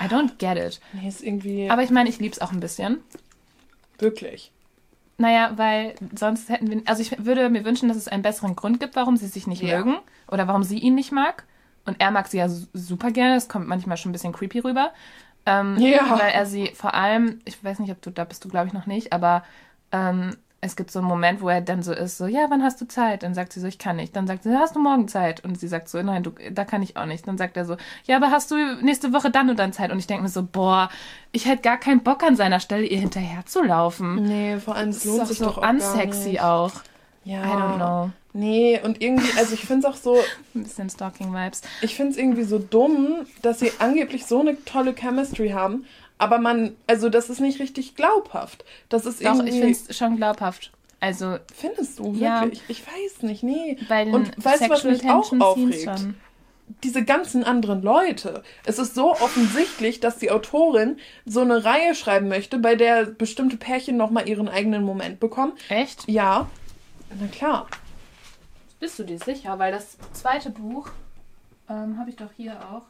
[0.00, 0.80] I don't get it.
[0.92, 2.98] Nee, ist irgendwie Aber ich meine, ich lieb's auch ein bisschen.
[3.98, 4.52] wirklich.
[5.18, 6.80] Naja, weil sonst hätten wir.
[6.86, 9.62] Also ich würde mir wünschen, dass es einen besseren Grund gibt, warum sie sich nicht
[9.62, 9.76] Ja.
[9.78, 9.98] mögen
[10.28, 11.44] oder warum sie ihn nicht mag.
[11.84, 13.34] Und er mag sie ja su- super gerne.
[13.34, 14.92] Das kommt manchmal schon ein bisschen creepy rüber.
[15.44, 16.18] Ähm, Ja.
[16.18, 18.72] Weil er sie vor allem, ich weiß nicht, ob du da bist du, glaube ich,
[18.72, 19.44] noch nicht, aber
[19.92, 22.80] ähm, es gibt so einen Moment, wo er dann so ist, so, ja, wann hast
[22.80, 23.22] du Zeit?
[23.22, 24.14] Dann sagt sie so, ich kann nicht.
[24.14, 25.42] Dann sagt sie, hast du morgen Zeit?
[25.42, 27.26] Und sie sagt so, nein, du, da kann ich auch nicht.
[27.26, 29.90] Dann sagt er so, ja, aber hast du nächste Woche dann und dann Zeit?
[29.90, 30.90] Und ich denke mir so, boah,
[31.32, 34.22] ich hätte gar keinen Bock an seiner Stelle, ihr hinterher zu laufen.
[34.26, 36.72] Nee, vor allem es Das lohnt ist sich doch doch so auch unsexy auch.
[37.24, 37.42] Ja.
[37.42, 38.10] I don't know.
[38.32, 40.16] Nee, und irgendwie, also ich finde es auch so,
[40.54, 41.62] Ein bisschen Stalking-Vibes.
[41.80, 45.84] ich finde es irgendwie so dumm, dass sie angeblich so eine tolle Chemistry haben,
[46.20, 48.64] aber man, also das ist nicht richtig glaubhaft.
[48.88, 49.48] Das ist Doch, irgendwie.
[49.48, 50.70] ich finde es schon glaubhaft.
[51.00, 52.42] Also, Findest du Ja.
[52.42, 52.62] wirklich?
[52.68, 53.78] Ich weiß nicht, nee.
[53.88, 55.88] den Und weißt du, was mich auch aufregt?
[56.84, 58.44] Diese ganzen anderen Leute.
[58.64, 63.56] Es ist so offensichtlich, dass die Autorin so eine Reihe schreiben möchte, bei der bestimmte
[63.56, 65.54] Pärchen nochmal ihren eigenen Moment bekommen.
[65.68, 66.04] Echt?
[66.06, 66.48] Ja.
[67.18, 67.66] Na klar.
[68.78, 69.58] Bist du dir sicher?
[69.58, 70.90] Weil das zweite Buch
[71.68, 72.82] ähm, habe ich doch hier auch.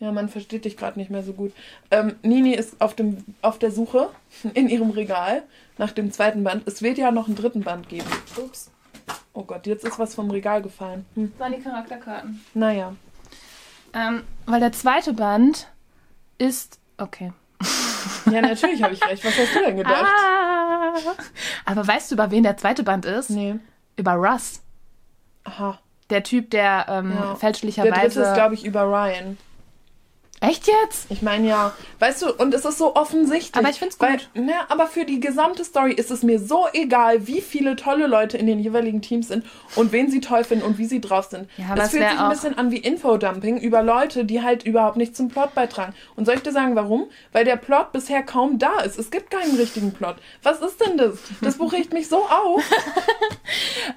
[0.00, 1.52] Ja, man versteht dich gerade nicht mehr so gut.
[1.90, 4.10] Ähm, Nini ist auf, dem, auf der Suche
[4.54, 5.42] in ihrem Regal
[5.78, 6.66] nach dem zweiten Band.
[6.66, 8.06] Es wird ja noch einen dritten Band geben.
[8.36, 8.70] Ups.
[9.32, 11.04] Oh Gott, jetzt ist was vom Regal gefallen.
[11.14, 11.32] Hm.
[11.32, 12.44] Das waren die Charakterkarten.
[12.54, 12.94] Naja.
[13.92, 15.68] Ähm, weil der zweite Band
[16.38, 16.78] ist.
[16.98, 17.32] Okay.
[18.30, 19.24] Ja, natürlich habe ich recht.
[19.24, 20.04] Was hast du denn gedacht?
[20.04, 20.94] Ah,
[21.66, 23.28] aber weißt du, über wen der zweite Band ist?
[23.30, 23.56] Nee.
[23.96, 24.60] Über Russ.
[25.44, 25.78] Aha.
[26.10, 27.16] Der Typ, der ähm, Ja.
[27.16, 28.22] Der dritte fälschlicherweise.
[28.22, 29.36] ist, glaube ich, über Ryan.
[30.48, 31.06] Echt jetzt?
[31.10, 33.54] Ich meine ja, weißt du, und es ist so offensichtlich.
[33.54, 34.28] Aber ich find's Weil, gut.
[34.34, 38.36] ne, aber für die gesamte Story ist es mir so egal, wie viele tolle Leute
[38.36, 41.48] in den jeweiligen Teams sind und wen sie toll finden und wie sie drauf sind.
[41.56, 44.64] Ja, aber es es fühlt sich ein bisschen an wie Infodumping über Leute, die halt
[44.64, 45.94] überhaupt nicht zum Plot beitragen.
[46.16, 47.06] Und soll ich dir sagen, warum?
[47.32, 48.98] Weil der Plot bisher kaum da ist.
[48.98, 50.16] Es gibt keinen richtigen Plot.
[50.42, 51.18] Was ist denn das?
[51.40, 52.62] Das Buch regt mich so auf.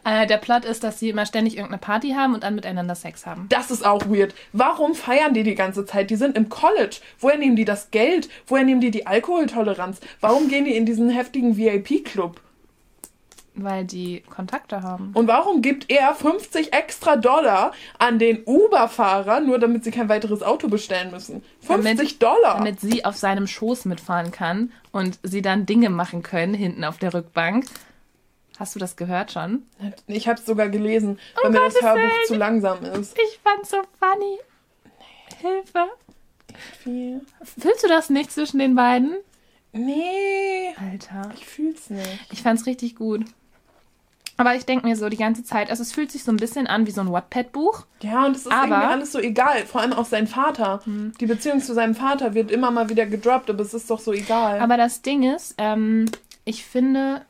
[0.04, 3.26] Äh, der Plot ist, dass sie immer ständig irgendeine Party haben und dann miteinander Sex
[3.26, 3.48] haben.
[3.50, 4.34] Das ist auch weird.
[4.54, 6.10] Warum feiern die die ganze Zeit?
[6.10, 6.98] Die sind im College.
[7.20, 8.30] Woher nehmen die das Geld?
[8.48, 10.00] Woher nehmen die die Alkoholtoleranz?
[10.22, 12.40] Warum gehen die in diesen heftigen VIP-Club?
[13.60, 15.10] Weil die Kontakte haben.
[15.16, 20.44] Und warum gibt er 50 extra Dollar an den Uber-Fahrer, nur damit sie kein weiteres
[20.44, 21.44] Auto bestellen müssen?
[21.62, 22.58] 50 Damit- Dollar!
[22.60, 27.00] Damit sie auf seinem Schoß mitfahren kann und sie dann Dinge machen können hinten auf
[27.00, 27.66] der Rückbank.
[28.60, 29.64] Hast du das gehört schon?
[30.06, 32.28] Ich habe es sogar gelesen, weil mir das Hörbuch Willen.
[32.28, 33.18] zu langsam ist.
[33.18, 34.38] Ich fand's so funny.
[35.42, 35.88] Hilfe.
[36.84, 37.22] Viel.
[37.44, 39.16] Fühlst du das nicht zwischen den beiden?
[39.74, 41.32] Nee, Alter.
[41.36, 42.20] ich fühl's nicht.
[42.32, 43.26] Ich fand's richtig gut.
[44.40, 46.68] Aber ich denke mir so die ganze Zeit, also es fühlt sich so ein bisschen
[46.68, 47.86] an wie so ein Wattpad-Buch.
[48.02, 48.72] Ja, und es ist Aber- Hm.
[48.72, 49.66] irgendwie alles so egal.
[49.66, 50.82] Vor allem auch sein Vater.
[51.20, 54.14] Die Beziehung zu seinem Vater wird immer mal wieder gedroppt, aber es ist doch so
[54.14, 54.60] egal.
[54.60, 56.06] Aber das Ding ist, ähm,
[56.46, 57.24] ich finde,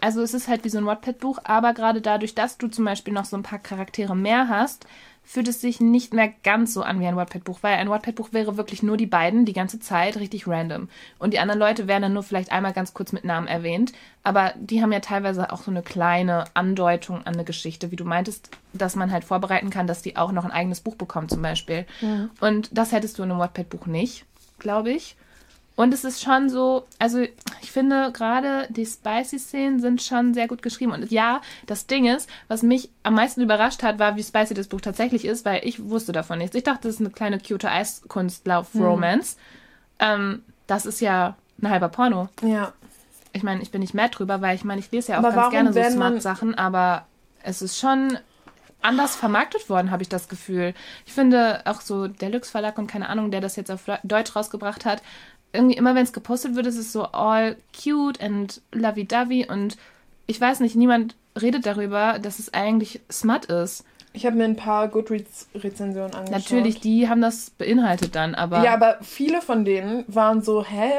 [0.00, 3.12] also es ist halt wie so ein Wattpad-Buch, aber gerade dadurch, dass du zum Beispiel
[3.12, 4.86] noch so ein paar Charaktere mehr hast,
[5.24, 8.56] fühlt es sich nicht mehr ganz so an wie ein Wattpad-Buch, weil ein Wattpad-Buch wäre
[8.56, 10.88] wirklich nur die beiden die ganze Zeit richtig random.
[11.18, 13.92] Und die anderen Leute werden dann nur vielleicht einmal ganz kurz mit Namen erwähnt,
[14.22, 18.04] aber die haben ja teilweise auch so eine kleine Andeutung an eine Geschichte, wie du
[18.04, 21.42] meintest, dass man halt vorbereiten kann, dass die auch noch ein eigenes Buch bekommen zum
[21.42, 21.86] Beispiel.
[22.40, 24.24] Und das hättest du in einem Wattpad-Buch nicht,
[24.58, 25.16] glaube ich.
[25.74, 27.20] Und es ist schon so, also
[27.62, 30.92] ich finde gerade die Spicy-Szenen sind schon sehr gut geschrieben.
[30.92, 34.68] Und ja, das Ding ist, was mich am meisten überrascht hat, war, wie spicy das
[34.68, 36.54] Buch tatsächlich ist, weil ich wusste davon nichts.
[36.54, 39.36] Ich dachte, das ist eine kleine cute Eiskunstlauf-Romance.
[39.98, 42.28] Ähm, das ist ja ein halber Porno.
[42.42, 42.72] ja.
[43.34, 45.32] Ich meine, ich bin nicht mad drüber, weil ich meine, ich lese ja auch Aber
[45.32, 47.06] ganz gerne so Smart-Sachen, aber
[47.42, 48.18] es ist schon
[48.82, 50.74] anders vermarktet worden, habe ich das Gefühl.
[51.06, 54.36] Ich finde auch so der Lux Verlag und keine Ahnung, der das jetzt auf Deutsch
[54.36, 55.02] rausgebracht hat,
[55.52, 59.76] irgendwie immer wenn es gepostet wird, ist es so all cute and lovey-dovey und
[60.26, 63.84] ich weiß nicht, niemand redet darüber, dass es eigentlich smut ist.
[64.14, 66.30] Ich habe mir ein paar Goodreads-Rezensionen angeschaut.
[66.30, 70.90] Natürlich, die haben das beinhaltet dann, aber Ja, aber viele von denen waren so, hä?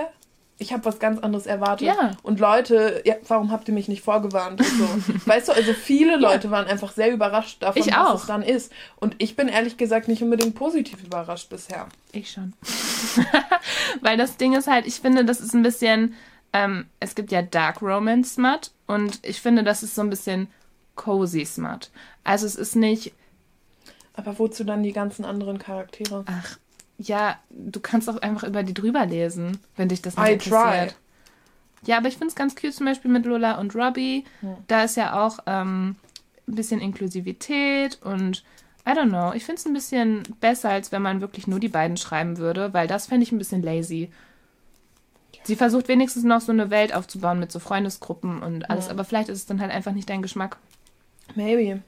[0.59, 1.87] Ich habe was ganz anderes erwartet.
[1.87, 2.11] Ja.
[2.21, 4.61] Und Leute, ja, warum habt ihr mich nicht vorgewarnt?
[4.61, 5.13] Und so.
[5.25, 8.21] weißt du, also viele Leute waren einfach sehr überrascht davon, Ich was auch.
[8.21, 8.71] es dann ist.
[8.97, 11.87] Und ich bin ehrlich gesagt nicht unbedingt positiv überrascht bisher.
[12.11, 12.53] Ich schon.
[14.01, 16.13] Weil das Ding ist halt, ich finde, das ist ein bisschen,
[16.53, 20.47] ähm, es gibt ja Dark Romance Smut und ich finde, das ist so ein bisschen
[20.95, 21.89] cozy Smut.
[22.23, 23.11] Also es ist nicht,
[24.13, 26.23] Aber wozu dann die ganzen anderen Charaktere?
[26.27, 26.57] ach,
[26.97, 30.89] ja, du kannst auch einfach über die drüber lesen, wenn dich das nicht I interessiert.
[30.89, 30.95] try.
[31.85, 34.23] Ja, aber ich finde es ganz cute zum Beispiel mit Lola und Robbie.
[34.41, 34.55] Hm.
[34.67, 35.95] Da ist ja auch ähm,
[36.47, 38.43] ein bisschen Inklusivität und
[38.85, 39.33] I don't know.
[39.33, 42.73] Ich finde es ein bisschen besser, als wenn man wirklich nur die beiden schreiben würde,
[42.73, 44.11] weil das fände ich ein bisschen lazy.
[45.43, 49.27] Sie versucht wenigstens noch so eine Welt aufzubauen mit so Freundesgruppen und alles, aber vielleicht
[49.27, 50.57] ist es dann halt einfach nicht dein Geschmack.
[51.35, 51.81] Maybe.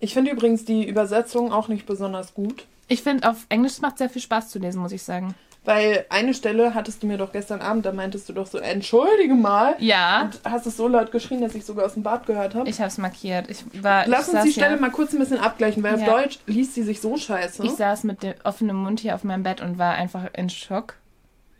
[0.00, 2.66] Ich finde übrigens die Übersetzung auch nicht besonders gut.
[2.88, 5.34] Ich finde, auf Englisch macht sehr viel Spaß zu lesen, muss ich sagen.
[5.64, 9.34] Weil eine Stelle hattest du mir doch gestern Abend, da meintest du doch so, entschuldige
[9.34, 9.76] mal.
[9.78, 12.68] Ja, Und hast es so laut geschrien, dass ich sogar aus dem Bad gehört habe.
[12.68, 13.48] ich habe es markiert.
[13.48, 16.06] Ich war, Lass ich uns die Stelle hier- mal kurz ein bisschen abgleichen, weil Ja.
[16.08, 17.64] auf Deutsch liest sie sich so scheiße.
[17.64, 20.94] Ich saß mit dem offenen Mund hier auf meinem Bett und war einfach in Schock.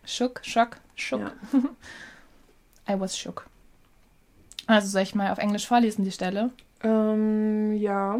[0.05, 1.31] Schock, Schock, Schock.
[1.53, 1.61] Ja.
[2.97, 3.47] I was shook.
[4.67, 6.51] Also soll ich mal auf Englisch vorlesen, die Stelle?
[6.83, 8.19] Ähm, ja.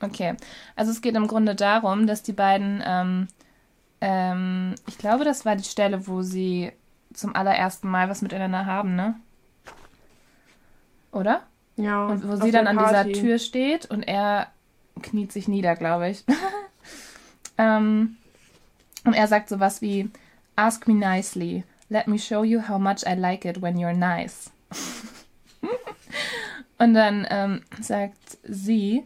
[0.00, 0.36] Okay.
[0.74, 3.28] Also es geht im Grunde darum, dass die beiden, ähm,
[4.00, 6.72] ähm, ich glaube, das war die Stelle, wo sie
[7.14, 9.14] zum allerersten Mal was miteinander haben, ne?
[11.12, 11.42] Oder?
[11.76, 12.06] Ja.
[12.06, 14.48] Und wo sie dann an dieser Tür steht und er
[15.02, 16.24] kniet sich nieder, glaube ich.
[17.58, 18.16] ähm,
[19.04, 20.10] und er sagt sowas wie,
[20.56, 21.64] Ask me nicely.
[21.88, 24.50] Let me show you how much I like it when you're nice.
[26.78, 29.04] Und dann ähm, sagt sie,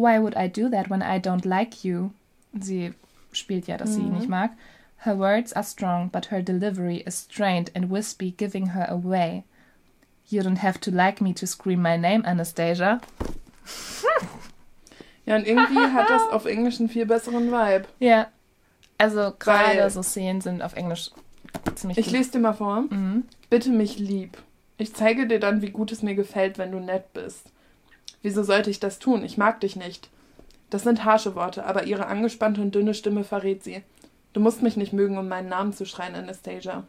[0.00, 2.10] Why would I do that when I don't like you?
[2.58, 2.92] Sie
[3.32, 4.50] spielt ja, dass sie ihn nicht mag.
[5.04, 9.44] Her words are strong, but her delivery is strained and wispy, giving her away.
[10.28, 13.00] You don't have to like me to scream my name, Anastasia.
[15.26, 17.84] Ja, und irgendwie hat das auf Englisch einen viel besseren Vibe.
[18.00, 18.28] Ja.
[18.98, 21.10] Also gerade so Szenen sind auf Englisch
[21.76, 22.14] ziemlich Ich gut.
[22.14, 22.82] lese dir mal vor.
[22.90, 23.24] Mhm.
[23.48, 24.38] Bitte mich lieb.
[24.78, 27.42] Ich zeige dir dann, wie gut es mir gefällt, wenn du nett bist.
[28.22, 29.24] Wieso sollte ich das tun?
[29.24, 30.10] Ich mag dich nicht.
[30.68, 33.82] Das sind harsche Worte, aber ihre angespannte und dünne Stimme verrät sie.
[34.32, 36.84] Du musst mich nicht mögen, um meinen Namen zu schreien, Anastasia.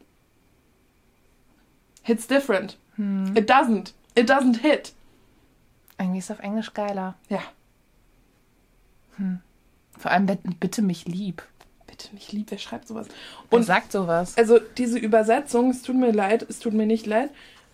[2.04, 2.78] Hits different.
[2.96, 3.36] Hm.
[3.36, 3.94] It doesn't.
[4.16, 4.94] It doesn't hit.
[5.98, 7.16] Irgendwie ist auf Englisch geiler.
[7.30, 7.42] Ja.
[9.98, 10.26] Vor allem
[10.60, 11.44] bitte, mich lieb.
[11.86, 13.08] Bitte mich lieb, wer schreibt sowas?
[13.50, 14.36] Und Und sagt sowas.
[14.38, 17.30] also diese Übersetzung, es tut mir leid, es tut mir nicht leid.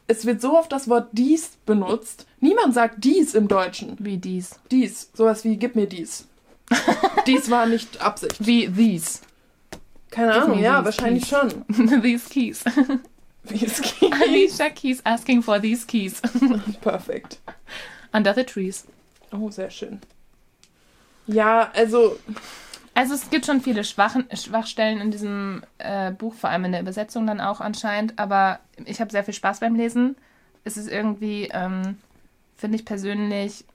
[0.08, 2.26] Es wird so oft das Wort dies benutzt.
[2.39, 3.97] Niemand sagt dies im Deutschen.
[3.99, 4.60] Wie dies.
[4.72, 5.10] Dies.
[5.14, 6.28] Sowas wie gib mir dies.
[7.28, 8.36] dies war nicht Absicht.
[8.45, 9.20] Wie these.
[10.10, 11.51] Keine Give Ahnung, ja, these wahrscheinlich keys.
[11.78, 12.01] schon.
[12.01, 12.64] these keys.
[13.49, 14.12] Es geht.
[14.12, 16.22] Alicia Keys asking for these keys.
[16.82, 17.39] Perfekt.
[18.12, 18.86] Under the trees.
[19.32, 20.01] Oh, sehr schön.
[21.28, 22.20] Ja, also,
[22.98, 26.82] Also es gibt schon viele Schwachen, Schwachstellen in diesem äh, Buch, vor allem in der
[26.82, 28.18] Übersetzung dann auch anscheinend.
[28.18, 30.16] Aber ich habe sehr viel Spaß beim Lesen.
[30.64, 32.00] Es ist irgendwie, ähm,
[32.56, 33.66] finde ich persönlich,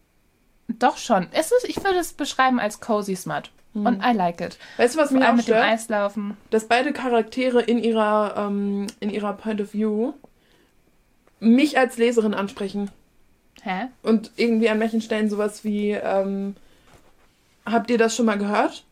[0.66, 1.28] doch schon.
[1.30, 3.52] Es ist, ich würde es beschreiben als cozy smut.
[3.74, 4.58] Und I like it.
[4.76, 5.66] weißt du, was Vor allem auch mit dem stört?
[5.66, 6.36] Eislaufen.
[6.50, 10.14] Dass beide Charaktere in ihrer, ähm, in ihrer Point of View
[11.38, 12.90] mich als Leserin ansprechen.
[13.62, 13.86] Hä?
[14.02, 16.56] Und irgendwie an manchen Stellen sowas wie, ähm,
[17.64, 18.84] habt ihr das schon mal gehört?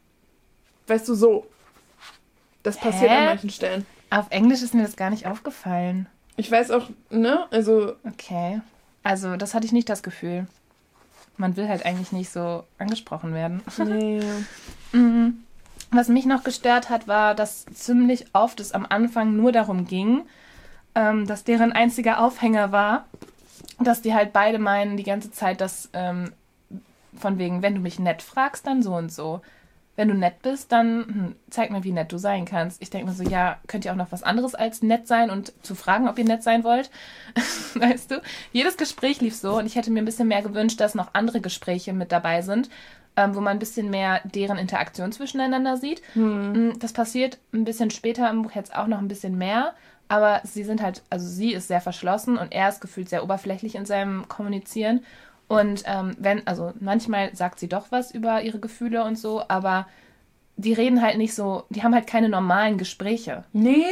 [0.86, 1.46] Weißt du, so.
[2.62, 3.16] Das passiert Hä?
[3.16, 3.86] an manchen Stellen.
[4.10, 6.06] Auf Englisch ist mir das gar nicht aufgefallen.
[6.36, 8.60] Ich weiß auch, ne, also, Okay.
[9.02, 10.46] Also, das hatte ich nicht das Gefühl.
[11.36, 13.62] Man will halt eigentlich nicht so angesprochen werden.
[13.78, 14.20] nee.
[14.92, 15.44] Mhm.
[15.90, 20.22] Was mich noch gestört hat, war, dass ziemlich oft es am Anfang nur darum ging,
[20.94, 23.06] ähm, dass deren einziger Aufhänger war,
[23.80, 26.32] dass die halt beide meinen die ganze Zeit, dass ähm,
[27.18, 29.40] von wegen, wenn du mich nett fragst, dann so und so.
[30.00, 32.80] Wenn du nett bist, dann hm, zeig mir, wie nett du sein kannst.
[32.80, 35.52] Ich denke mir so, ja, könnt ihr auch noch was anderes als nett sein und
[35.62, 36.90] zu fragen, ob ihr nett sein wollt?
[37.74, 38.22] weißt du?
[38.50, 41.42] Jedes Gespräch lief so und ich hätte mir ein bisschen mehr gewünscht, dass noch andere
[41.42, 42.70] Gespräche mit dabei sind,
[43.14, 46.00] ähm, wo man ein bisschen mehr deren Interaktion zwischeneinander sieht.
[46.14, 49.74] Mm, Das passiert ein bisschen später im Buch jetzt auch noch ein bisschen mehr,
[50.08, 53.74] aber sie sind halt, also sie ist sehr verschlossen und er ist gefühlt sehr oberflächlich
[53.74, 55.04] in seinem Kommunizieren.
[55.50, 59.88] Und ähm, wenn, also manchmal sagt sie doch was über ihre Gefühle und so, aber
[60.54, 63.42] die reden halt nicht so, die haben halt keine normalen Gespräche.
[63.52, 63.82] Nee.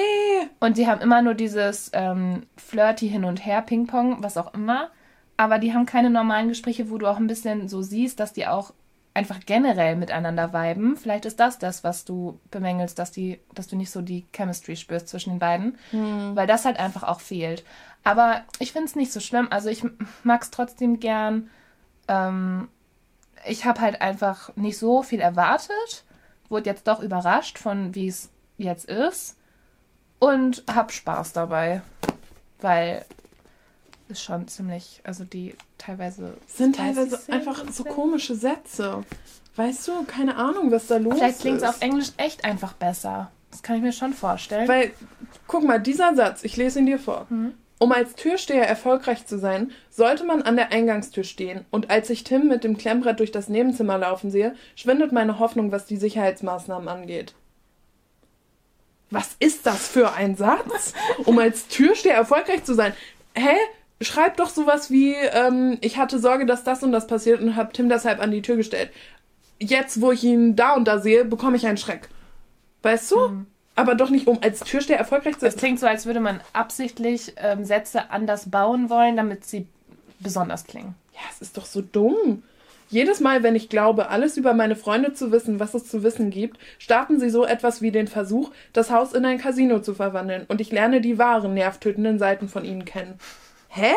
[0.60, 4.90] Und die haben immer nur dieses ähm, Flirty hin und her, Ping-Pong, was auch immer.
[5.36, 8.46] Aber die haben keine normalen Gespräche, wo du auch ein bisschen so siehst, dass die
[8.46, 8.72] auch
[9.14, 10.96] einfach generell miteinander viben.
[10.96, 14.76] Vielleicht ist das das, was du bemängelst, dass, die, dass du nicht so die Chemistry
[14.76, 15.76] spürst zwischen den beiden.
[16.36, 17.64] Weil das halt einfach auch fehlt.
[18.04, 19.48] Aber ich finde es nicht so schlimm.
[19.50, 19.84] Also ich
[20.24, 21.50] mag es trotzdem gern.
[22.08, 22.68] Ähm,
[23.46, 26.04] ich habe halt einfach nicht so viel erwartet.
[26.48, 29.36] Wurde jetzt doch überrascht von, wie es jetzt ist
[30.18, 31.82] und hab Spaß dabei,
[32.60, 33.04] weil
[34.08, 39.04] ist schon ziemlich, also die teilweise sind teilweise einfach so komische Sätze.
[39.56, 41.62] Weißt du, keine Ahnung, was da los Vielleicht klingt ist.
[41.62, 43.30] es auf Englisch echt einfach besser.
[43.50, 44.68] Das kann ich mir schon vorstellen.
[44.68, 44.92] Weil,
[45.46, 47.26] guck mal, dieser Satz, ich lese ihn dir vor.
[47.28, 47.54] Mhm.
[47.78, 51.64] Um als Türsteher erfolgreich zu sein, sollte man an der Eingangstür stehen.
[51.70, 55.70] Und als ich Tim mit dem Klemmbrett durch das Nebenzimmer laufen sehe, schwindet meine Hoffnung,
[55.70, 57.34] was die Sicherheitsmaßnahmen angeht.
[59.10, 60.92] Was ist das für ein Satz?
[61.24, 62.92] Um als Türsteher erfolgreich zu sein.
[63.34, 63.56] Hä?
[64.00, 67.72] Schreib doch sowas wie, ähm, ich hatte Sorge, dass das und das passiert und hab
[67.72, 68.90] Tim deshalb an die Tür gestellt.
[69.58, 72.08] Jetzt, wo ich ihn da und da sehe, bekomme ich einen Schreck.
[72.82, 73.16] Weißt du?
[73.78, 75.60] Aber doch nicht, um als Türsteher erfolgreich zu Es sein.
[75.60, 79.66] klingt so, als würde man absichtlich ähm, Sätze anders bauen wollen, damit sie
[80.20, 80.94] besonders klingen.
[81.14, 82.42] Ja, es ist doch so dumm.
[82.90, 86.30] Jedes Mal, wenn ich glaube, alles über meine Freunde zu wissen, was es zu wissen
[86.30, 90.46] gibt, starten sie so etwas wie den Versuch, das Haus in ein Casino zu verwandeln
[90.48, 93.14] und ich lerne die wahren, nervtötenden Seiten von ihnen kennen.
[93.68, 93.92] Hä?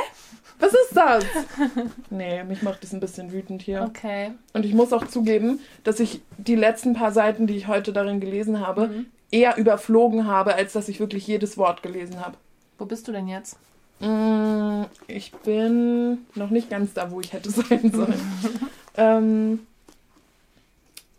[0.60, 1.24] Was ist das?
[2.10, 3.82] Nee, mich macht das ein bisschen wütend hier.
[3.84, 4.32] Okay.
[4.54, 8.20] Und ich muss auch zugeben, dass ich die letzten paar Seiten, die ich heute darin
[8.20, 12.38] gelesen habe, eher überflogen habe, als dass ich wirklich jedes Wort gelesen habe.
[12.78, 13.58] Wo bist du denn jetzt?
[14.00, 18.70] Mm, Ich bin noch nicht ganz da, wo ich hätte sein sollen.
[18.98, 19.68] ähm,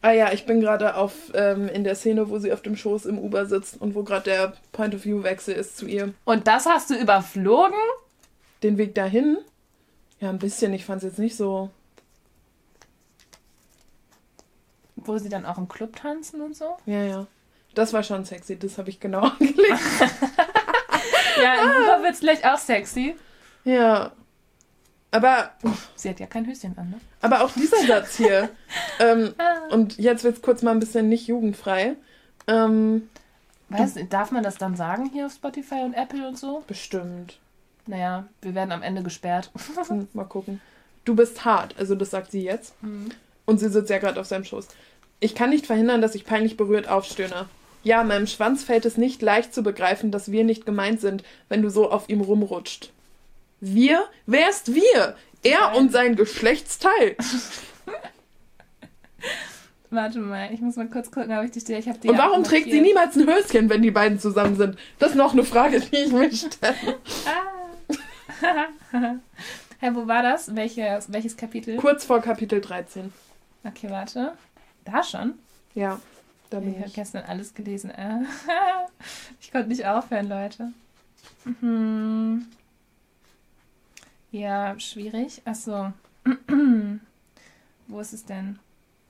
[0.02, 3.06] ah ja, ich bin gerade auf ähm, in der Szene, wo sie auf dem Schoß
[3.06, 6.12] im Uber sitzt und wo gerade der Point of View Wechsel ist zu ihr.
[6.24, 7.78] Und das hast du überflogen?
[8.62, 9.38] Den Weg dahin.
[10.20, 10.72] Ja, ein bisschen.
[10.72, 11.70] Ich fand es jetzt nicht so.
[14.96, 16.76] Wo sie dann auch im Club tanzen und so.
[16.86, 17.26] Ja, ja.
[17.74, 18.58] Das war schon sexy.
[18.58, 19.80] Das habe ich genau angelegt.
[21.42, 23.16] Ja, im Buch wird es gleich auch sexy.
[23.64, 24.12] ja.
[25.14, 25.50] Aber,
[25.94, 26.98] Sie hat ja kein Höschen an, ne?
[27.20, 28.48] aber auch dieser Satz hier.
[28.98, 29.68] ähm, Ah.
[29.70, 31.96] und jetzt wird es kurz mal ein bisschen nicht jugendfrei.
[32.46, 33.10] Ähm,
[33.68, 36.64] Weiß, darf man das dann sagen hier auf Spotify und Apple und so?
[36.66, 37.38] bestimmt.
[37.86, 39.50] Naja, wir werden am Ende gesperrt.
[39.88, 40.62] Hm, mal gucken.
[41.04, 41.74] Du bist hart.
[41.78, 42.72] Also, das sagt sie jetzt.
[43.44, 44.68] Und sie sitzt ja gerade auf seinem Schoß.
[45.20, 47.46] Ich kann nicht verhindern, dass ich peinlich berührt aufstöhne.
[47.84, 51.62] Ja, meinem Schwanz fällt es nicht leicht zu begreifen, dass wir nicht gemeint sind, wenn
[51.62, 52.92] du so auf ihm rumrutscht.
[53.60, 54.04] Wir?
[54.26, 55.16] Wer ist wir?
[55.42, 55.76] Er Nein.
[55.76, 57.16] und sein Geschlechtsteil.
[59.90, 61.78] Warte mal, ich muss mal kurz gucken, ob ich die stehe.
[61.78, 64.78] Ich die Und warum trägt sie niemals ein Höschen, wenn die beiden zusammen sind?
[64.98, 66.98] Das ist noch eine Frage, die ich mir stelle.
[67.26, 68.66] Ah.
[69.80, 70.54] Hä, wo war das?
[70.54, 71.76] Welches, welches Kapitel?
[71.76, 73.12] Kurz vor Kapitel 13.
[73.64, 74.32] Okay, warte.
[74.84, 75.34] Da schon?
[75.74, 76.00] Ja,
[76.60, 77.90] Ich habe gestern alles gelesen.
[77.90, 78.20] Äh.
[79.40, 80.72] Ich konnte nicht aufhören, Leute.
[81.44, 82.46] Mhm.
[84.30, 85.42] Ja, schwierig.
[85.44, 85.92] Achso.
[87.88, 88.58] Wo ist es denn?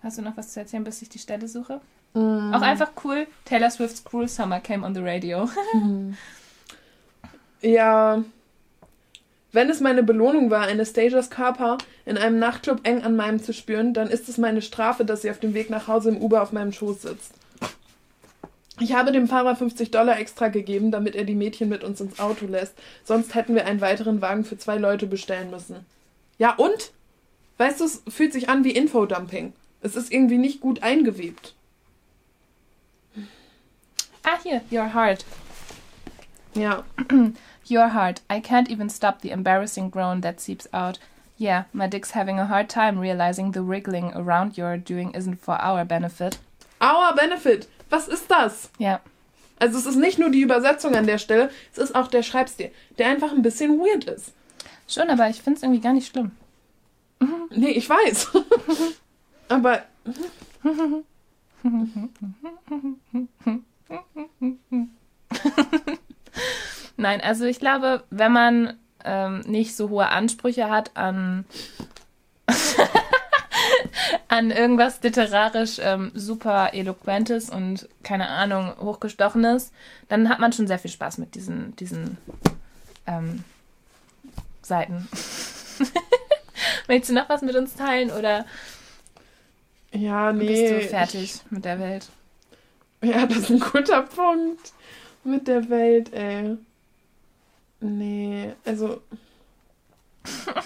[0.02, 1.80] Hast du noch was zu erzählen, bis ich die Stelle suche?
[2.14, 2.52] Mm.
[2.54, 3.26] Auch einfach cool.
[3.44, 5.48] Taylor Swift's Cruel Summer came on the radio.
[7.62, 8.24] Ja.
[9.52, 13.94] Wenn es meine Belohnung war, Anastasias Körper in einem Nachtclub eng an meinem zu spüren,
[13.94, 16.52] dann ist es meine Strafe, dass sie auf dem Weg nach Hause im Uber auf
[16.52, 17.32] meinem Schoß sitzt.
[18.80, 22.18] Ich habe dem Fahrer 50 Dollar extra gegeben, damit er die Mädchen mit uns ins
[22.18, 22.74] Auto lässt.
[23.04, 25.86] Sonst hätten wir einen weiteren Wagen für zwei Leute bestellen müssen.
[26.38, 26.92] Ja, und?
[27.58, 29.52] Weißt du, es fühlt sich an wie Infodumping.
[29.82, 31.54] Es ist irgendwie nicht gut eingewebt.
[34.24, 34.62] Ah, hier.
[34.70, 35.24] Your heart.
[36.54, 36.84] Ja.
[37.70, 38.22] Your heart.
[38.30, 40.98] I can't even stop the embarrassing groan that seeps out.
[41.42, 45.60] Yeah, my dick's having a hard time realizing the wriggling around you're doing isn't for
[45.60, 46.38] our benefit.
[46.80, 47.66] Our Benefit.
[47.90, 48.70] Was ist das?
[48.78, 49.00] Ja.
[49.58, 52.70] Also es ist nicht nur die Übersetzung an der Stelle, es ist auch der Schreibstil,
[52.96, 54.32] der einfach ein bisschen weird ist.
[54.86, 56.30] Schon, aber ich finde es irgendwie gar nicht schlimm.
[57.50, 58.28] Nee, ich weiß.
[59.48, 59.82] Aber
[66.96, 71.44] Nein, also ich glaube, wenn man ähm, nicht so hohe Ansprüche hat an,
[74.28, 79.72] an irgendwas literarisch ähm, super eloquentes und keine Ahnung, hochgestochenes,
[80.08, 82.18] dann hat man schon sehr viel Spaß mit diesen, diesen
[83.06, 83.44] ähm,
[84.62, 85.08] Seiten.
[86.86, 88.44] Willst du noch was mit uns teilen oder
[89.92, 90.46] ja, nee.
[90.46, 92.08] bist du fertig mit der Welt?
[93.02, 94.72] Ja, das ist ein guter Punkt
[95.24, 96.56] mit der Welt, ey.
[97.82, 99.02] Nee, also.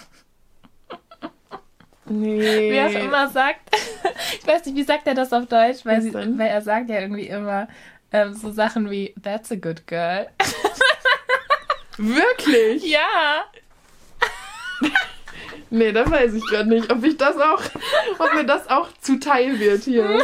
[2.09, 2.71] Nee.
[2.71, 3.75] Wie er es immer sagt.
[4.41, 5.85] Ich weiß nicht, wie sagt er das auf Deutsch?
[5.85, 7.69] Weil, sie, weil er sagt ja irgendwie immer
[8.13, 10.29] ähm, so Sachen wie That's a good girl.
[11.99, 12.85] Wirklich?
[12.85, 13.45] Ja.
[15.71, 17.61] Nee, da weiß ich gerade nicht, ob ich das auch,
[18.19, 20.23] ob mir das auch zuteil wird hier.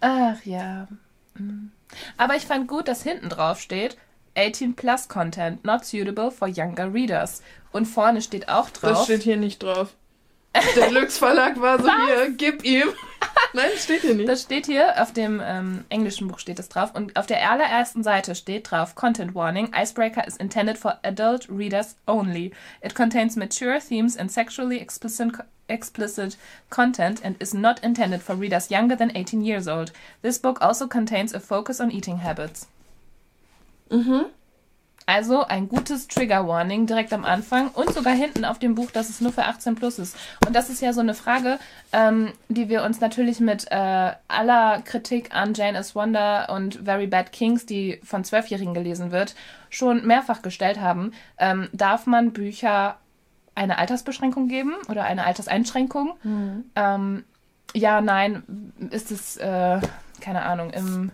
[0.00, 0.88] Ach ja.
[1.34, 1.68] Mm.
[2.16, 3.96] Aber ich fand gut, dass hinten drauf steht
[4.36, 7.42] 18 plus Content, not suitable for younger readers.
[7.72, 8.90] Und vorne steht auch drauf.
[8.90, 9.94] Das steht hier nicht drauf.
[10.74, 12.88] Der Lux Verlag war so hier, gib ihm.
[13.52, 14.28] Nein, steht hier nicht.
[14.28, 16.94] Das steht hier, auf dem ähm, englischen Buch steht das drauf.
[16.94, 21.96] Und auf der allerersten Seite steht drauf, Content Warning, Icebreaker is intended for adult readers
[22.06, 22.52] only.
[22.82, 25.34] It contains mature themes and sexually explicit,
[25.68, 26.36] explicit
[26.68, 29.92] content and is not intended for readers younger than 18 years old.
[30.22, 32.66] This book also contains a focus on eating habits.
[33.90, 34.26] Mhm.
[35.10, 39.08] Also ein gutes Trigger Warning direkt am Anfang und sogar hinten auf dem Buch, dass
[39.08, 40.16] es nur für 18 plus ist.
[40.46, 41.58] Und das ist ja so eine Frage,
[41.92, 47.08] ähm, die wir uns natürlich mit äh, aller Kritik an Jane is Wonder und Very
[47.08, 49.34] Bad Kings, die von Zwölfjährigen gelesen wird,
[49.68, 51.12] schon mehrfach gestellt haben.
[51.38, 52.96] Ähm, darf man Bücher
[53.56, 56.12] eine Altersbeschränkung geben oder eine Alterseinschränkung?
[56.76, 57.24] Ähm,
[57.74, 59.80] ja, nein, ist es, äh,
[60.20, 61.10] keine Ahnung, im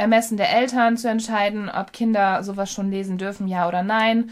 [0.00, 4.30] Ermessen der Eltern zu entscheiden, ob Kinder sowas schon lesen dürfen, ja oder nein.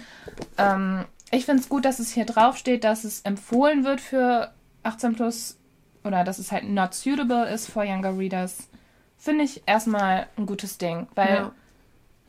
[0.56, 4.50] Ähm, ich finde es gut, dass es hier drauf steht, dass es empfohlen wird für
[4.82, 5.58] 18 plus
[6.04, 8.68] oder dass es halt not suitable ist for younger readers.
[9.18, 11.52] Finde ich erstmal ein gutes Ding, weil ja,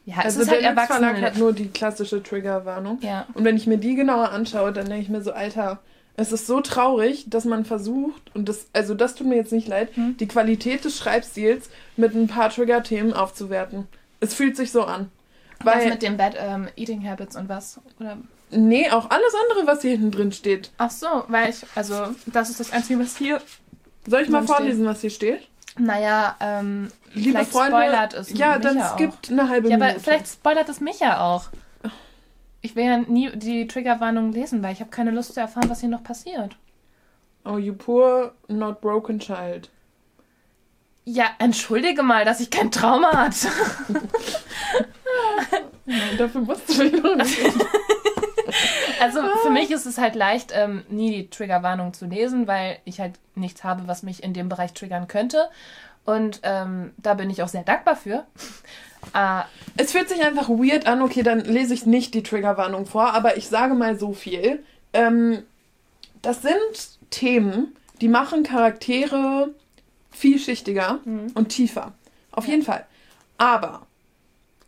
[0.05, 0.15] Ja.
[0.19, 2.97] es Also ist halt Lux Verlag hat nur die klassische Triggerwarnung.
[3.01, 5.79] Ja, Und wenn ich mir die genauer anschaue, dann denke ich mir so, Alter,
[6.20, 9.67] es ist so traurig, dass man versucht, und das, also das tut mir jetzt nicht
[9.70, 10.17] leid, Hm.
[10.17, 13.88] die Qualität des Schreibstils mit ein paar Trigger-Themen aufzuwerten.
[14.20, 15.09] Es fühlt sich so an.
[15.63, 17.80] was mit dem Bad ähm, Eating Habits und was?
[17.99, 18.17] Oder?
[18.51, 20.72] Nee, auch alles andere, was hier hinten drin steht.
[20.78, 21.95] Ach so, weil ich, also,
[22.26, 23.41] das ist das Einzige, was hier.
[24.07, 24.88] Soll ich mal vorlesen, steht?
[24.89, 25.47] was hier steht?
[25.78, 29.32] Naja, ähm, Liebe vielleicht Freunde, spoilert es Ja, dann skippt auch.
[29.32, 29.86] eine halbe Minute.
[29.86, 31.45] Ja, aber vielleicht spoilert es mich ja auch.
[32.62, 35.80] Ich will ja nie die Triggerwarnung lesen, weil ich habe keine Lust zu erfahren, was
[35.80, 36.57] hier noch passiert.
[37.45, 39.70] Oh, you poor, not broken child.
[41.05, 43.47] Ja, entschuldige mal, dass ich kein Trauma hatte.
[45.86, 47.39] Nein, dafür musst du mich noch nicht.
[48.99, 52.99] Also für mich ist es halt leicht, ähm, nie die Triggerwarnung zu lesen, weil ich
[52.99, 55.49] halt nichts habe, was mich in dem Bereich triggern könnte.
[56.03, 58.26] Und ähm, da bin ich auch sehr dankbar für.
[59.13, 59.41] Äh,
[59.77, 61.01] es fühlt sich einfach weird an.
[61.01, 64.63] Okay, dann lese ich nicht die Triggerwarnung vor, aber ich sage mal so viel.
[64.93, 65.43] Ähm,
[66.21, 69.53] das sind Themen, die machen Charaktere
[70.11, 71.31] vielschichtiger mhm.
[71.33, 71.93] und tiefer.
[72.31, 72.51] Auf ja.
[72.51, 72.85] jeden Fall.
[73.37, 73.87] Aber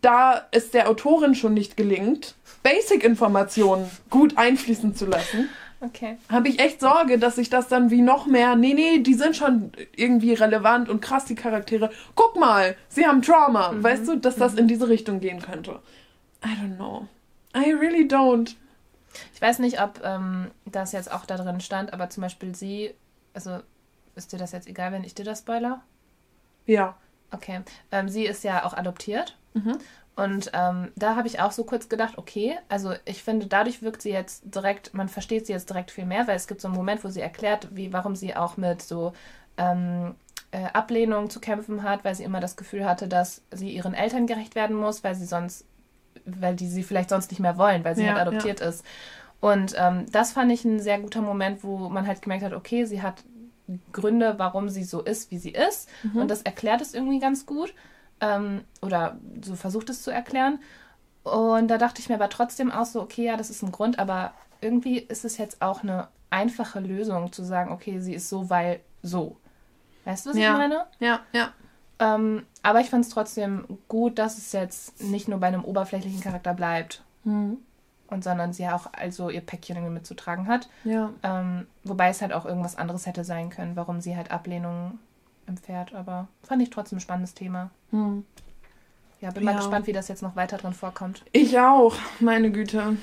[0.01, 5.49] da es der Autorin schon nicht gelingt, Basic-Informationen gut einfließen zu lassen,
[5.82, 6.17] okay.
[6.29, 9.36] habe ich echt Sorge, dass sich das dann wie noch mehr, nee, nee, die sind
[9.36, 11.91] schon irgendwie relevant und krass, die Charaktere.
[12.15, 13.71] Guck mal, sie haben Trauma.
[13.71, 13.84] Mhm.
[13.84, 14.59] Weißt du, dass das mhm.
[14.59, 15.79] in diese Richtung gehen könnte?
[16.43, 17.07] I don't know.
[17.55, 18.55] I really don't.
[19.34, 22.93] Ich weiß nicht, ob ähm, das jetzt auch da drin stand, aber zum Beispiel sie,
[23.34, 23.59] also
[24.15, 25.82] ist dir das jetzt egal, wenn ich dir das spoiler?
[26.65, 26.95] Ja.
[27.32, 27.61] Okay.
[27.91, 29.38] Ähm, sie ist ja auch adoptiert.
[29.53, 29.77] Mhm.
[30.22, 34.03] Und ähm, da habe ich auch so kurz gedacht, okay, also ich finde, dadurch wirkt
[34.03, 36.78] sie jetzt direkt, man versteht sie jetzt direkt viel mehr, weil es gibt so einen
[36.78, 39.13] Moment, wo sie erklärt, wie, warum sie auch mit so
[39.57, 40.13] ähm,
[40.51, 44.28] äh, Ablehnung zu kämpfen hat, weil sie immer das Gefühl hatte, dass sie ihren Eltern
[44.28, 45.65] gerecht werden muss, weil sie sonst,
[46.26, 48.67] weil die sie vielleicht sonst nicht mehr wollen, weil sie ja, halt adoptiert ja.
[48.67, 48.86] ist.
[49.39, 52.86] Und ähm, das fand ich ein sehr guter Moment, wo man halt gemerkt hat, okay,
[52.86, 53.24] sie hat
[53.91, 55.89] Gründe, warum sie so ist, wie sie ist.
[56.03, 56.22] Mhm.
[56.22, 57.74] Und das erklärt es irgendwie ganz gut
[58.22, 60.59] ähm, oder so versucht es zu erklären.
[61.24, 63.99] Und da dachte ich mir aber trotzdem auch so, okay, ja, das ist ein Grund,
[63.99, 68.49] aber irgendwie ist es jetzt auch eine einfache Lösung zu sagen, okay, sie ist so,
[68.49, 69.38] weil so.
[70.05, 70.53] Weißt du, was ja.
[70.53, 70.86] ich meine?
[70.99, 71.51] Ja, ja.
[71.99, 76.22] Ähm, aber ich fand es trotzdem gut, dass es jetzt nicht nur bei einem oberflächlichen
[76.22, 77.03] Charakter bleibt.
[77.24, 77.57] Mhm.
[78.07, 80.67] Und sondern sie auch also ihr Päckchen irgendwie mitzutragen hat.
[80.84, 81.11] Ja.
[81.24, 84.99] Ähm, wobei es halt auch irgendwas anderes hätte sein können, warum sie halt Ablehnung
[85.48, 87.72] im Pferd, aber fand ich trotzdem ein spannendes Thema.
[87.92, 88.26] Hm.
[89.22, 89.52] Ja, bin ja.
[89.52, 91.24] mal gespannt, wie das jetzt noch weiter drin vorkommt.
[91.32, 92.98] Ich auch, meine Güte.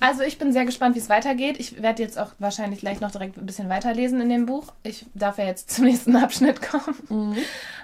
[0.00, 1.60] Also ich bin sehr gespannt, wie es weitergeht.
[1.60, 4.72] Ich werde jetzt auch wahrscheinlich gleich noch direkt ein bisschen weiterlesen in dem Buch.
[4.82, 6.96] Ich darf ja jetzt zum nächsten Abschnitt kommen.
[7.08, 7.36] Mhm.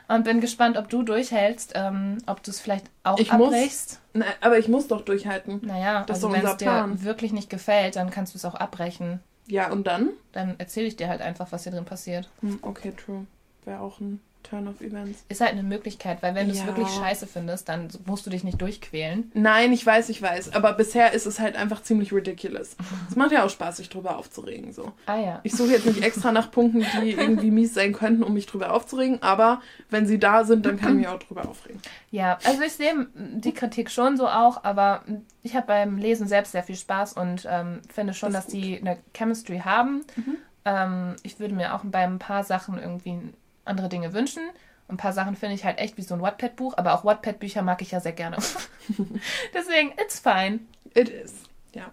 [0.08, 4.00] Und bin gespannt, ob du durchhältst, ähm, ob du es vielleicht auch ich abbrichst.
[4.14, 5.60] Muss, na, aber ich muss doch durchhalten.
[5.62, 9.20] Naja, das also wenn es dir wirklich nicht gefällt, dann kannst du es auch abbrechen.
[9.46, 10.10] Ja, und dann?
[10.32, 12.28] Dann erzähle ich dir halt einfach, was hier drin passiert.
[12.40, 13.26] Hm, okay, true
[13.64, 15.24] wäre auch ein Turn of Events.
[15.28, 18.44] Ist halt eine Möglichkeit, weil wenn du es wirklich scheiße findest, dann musst du dich
[18.44, 19.30] nicht durchquälen.
[19.34, 20.54] Nein, ich weiß, ich weiß.
[20.54, 22.76] Aber bisher ist es halt einfach ziemlich ridiculous.
[23.10, 24.72] Es macht ja auch Spaß, sich drüber aufzuregen.
[24.72, 24.92] So.
[25.06, 25.40] Ah ja.
[25.42, 28.72] Ich suche jetzt nicht extra nach Punkten, die irgendwie mies sein könnten, um mich drüber
[28.72, 29.22] aufzuregen.
[29.22, 31.80] Aber wenn sie da sind, dann kann ich mich auch drüber aufregen.
[32.10, 35.02] Ja, also ich sehe die Kritik schon so auch, aber
[35.42, 38.62] ich habe beim Lesen selbst sehr viel Spaß und ähm, finde schon, das dass gut.
[38.62, 40.04] die eine Chemistry haben.
[40.16, 40.36] Mhm.
[40.64, 43.20] Ähm, ich würde mir auch bei ein paar Sachen irgendwie
[43.68, 44.42] andere Dinge wünschen.
[44.88, 47.82] Ein paar Sachen finde ich halt echt wie so ein Wattpad-Buch, aber auch Wattpad-Bücher mag
[47.82, 48.36] ich ja sehr gerne.
[49.54, 50.60] Deswegen, it's fine.
[50.94, 51.34] It is,
[51.74, 51.92] ja.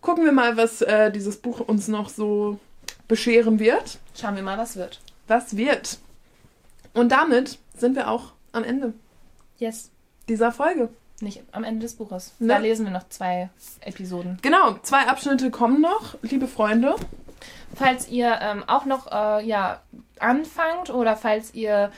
[0.00, 2.60] Gucken wir mal, was äh, dieses Buch uns noch so
[3.08, 3.98] bescheren wird.
[4.14, 5.00] Schauen wir mal, was wird.
[5.26, 5.98] Was wird.
[6.94, 8.94] Und damit sind wir auch am Ende.
[9.58, 9.90] Yes.
[10.28, 10.90] Dieser Folge.
[11.20, 12.34] Nicht am Ende des Buches.
[12.38, 12.48] Ne?
[12.48, 13.50] Da lesen wir noch zwei
[13.80, 14.38] Episoden.
[14.42, 16.94] Genau, zwei Abschnitte kommen noch, liebe Freunde.
[17.74, 19.80] Falls ihr ähm, auch noch äh, ja,
[20.18, 21.90] anfangt oder falls ihr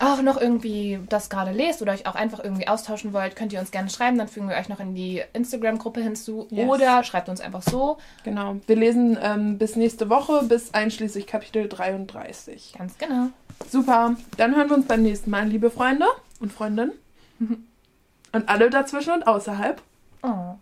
[0.00, 3.60] auch noch irgendwie das gerade lest oder euch auch einfach irgendwie austauschen wollt, könnt ihr
[3.60, 4.18] uns gerne schreiben.
[4.18, 6.46] Dann fügen wir euch noch in die Instagram-Gruppe hinzu.
[6.50, 6.68] Yes.
[6.68, 7.98] Oder schreibt uns einfach so.
[8.24, 8.56] Genau.
[8.66, 12.74] Wir lesen ähm, bis nächste Woche, bis einschließlich Kapitel 33.
[12.78, 13.28] Ganz genau.
[13.68, 14.16] Super.
[14.36, 16.06] Dann hören wir uns beim nächsten Mal, liebe Freunde
[16.40, 16.92] und Freundinnen.
[18.32, 19.82] und alle dazwischen und außerhalb.
[20.22, 20.54] Oh.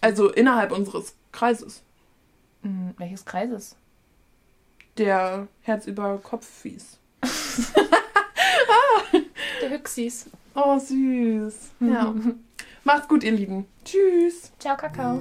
[0.00, 1.82] Also innerhalb unseres Kreises.
[2.62, 3.76] Hm, welches Kreises?
[4.98, 6.98] Der Herz über Kopf fies.
[9.62, 10.28] Der Hüxis.
[10.54, 11.70] Oh, süß.
[11.80, 12.14] Ja.
[12.84, 13.66] Macht's gut, ihr Lieben.
[13.84, 14.52] Tschüss.
[14.58, 15.20] Ciao, Kakao.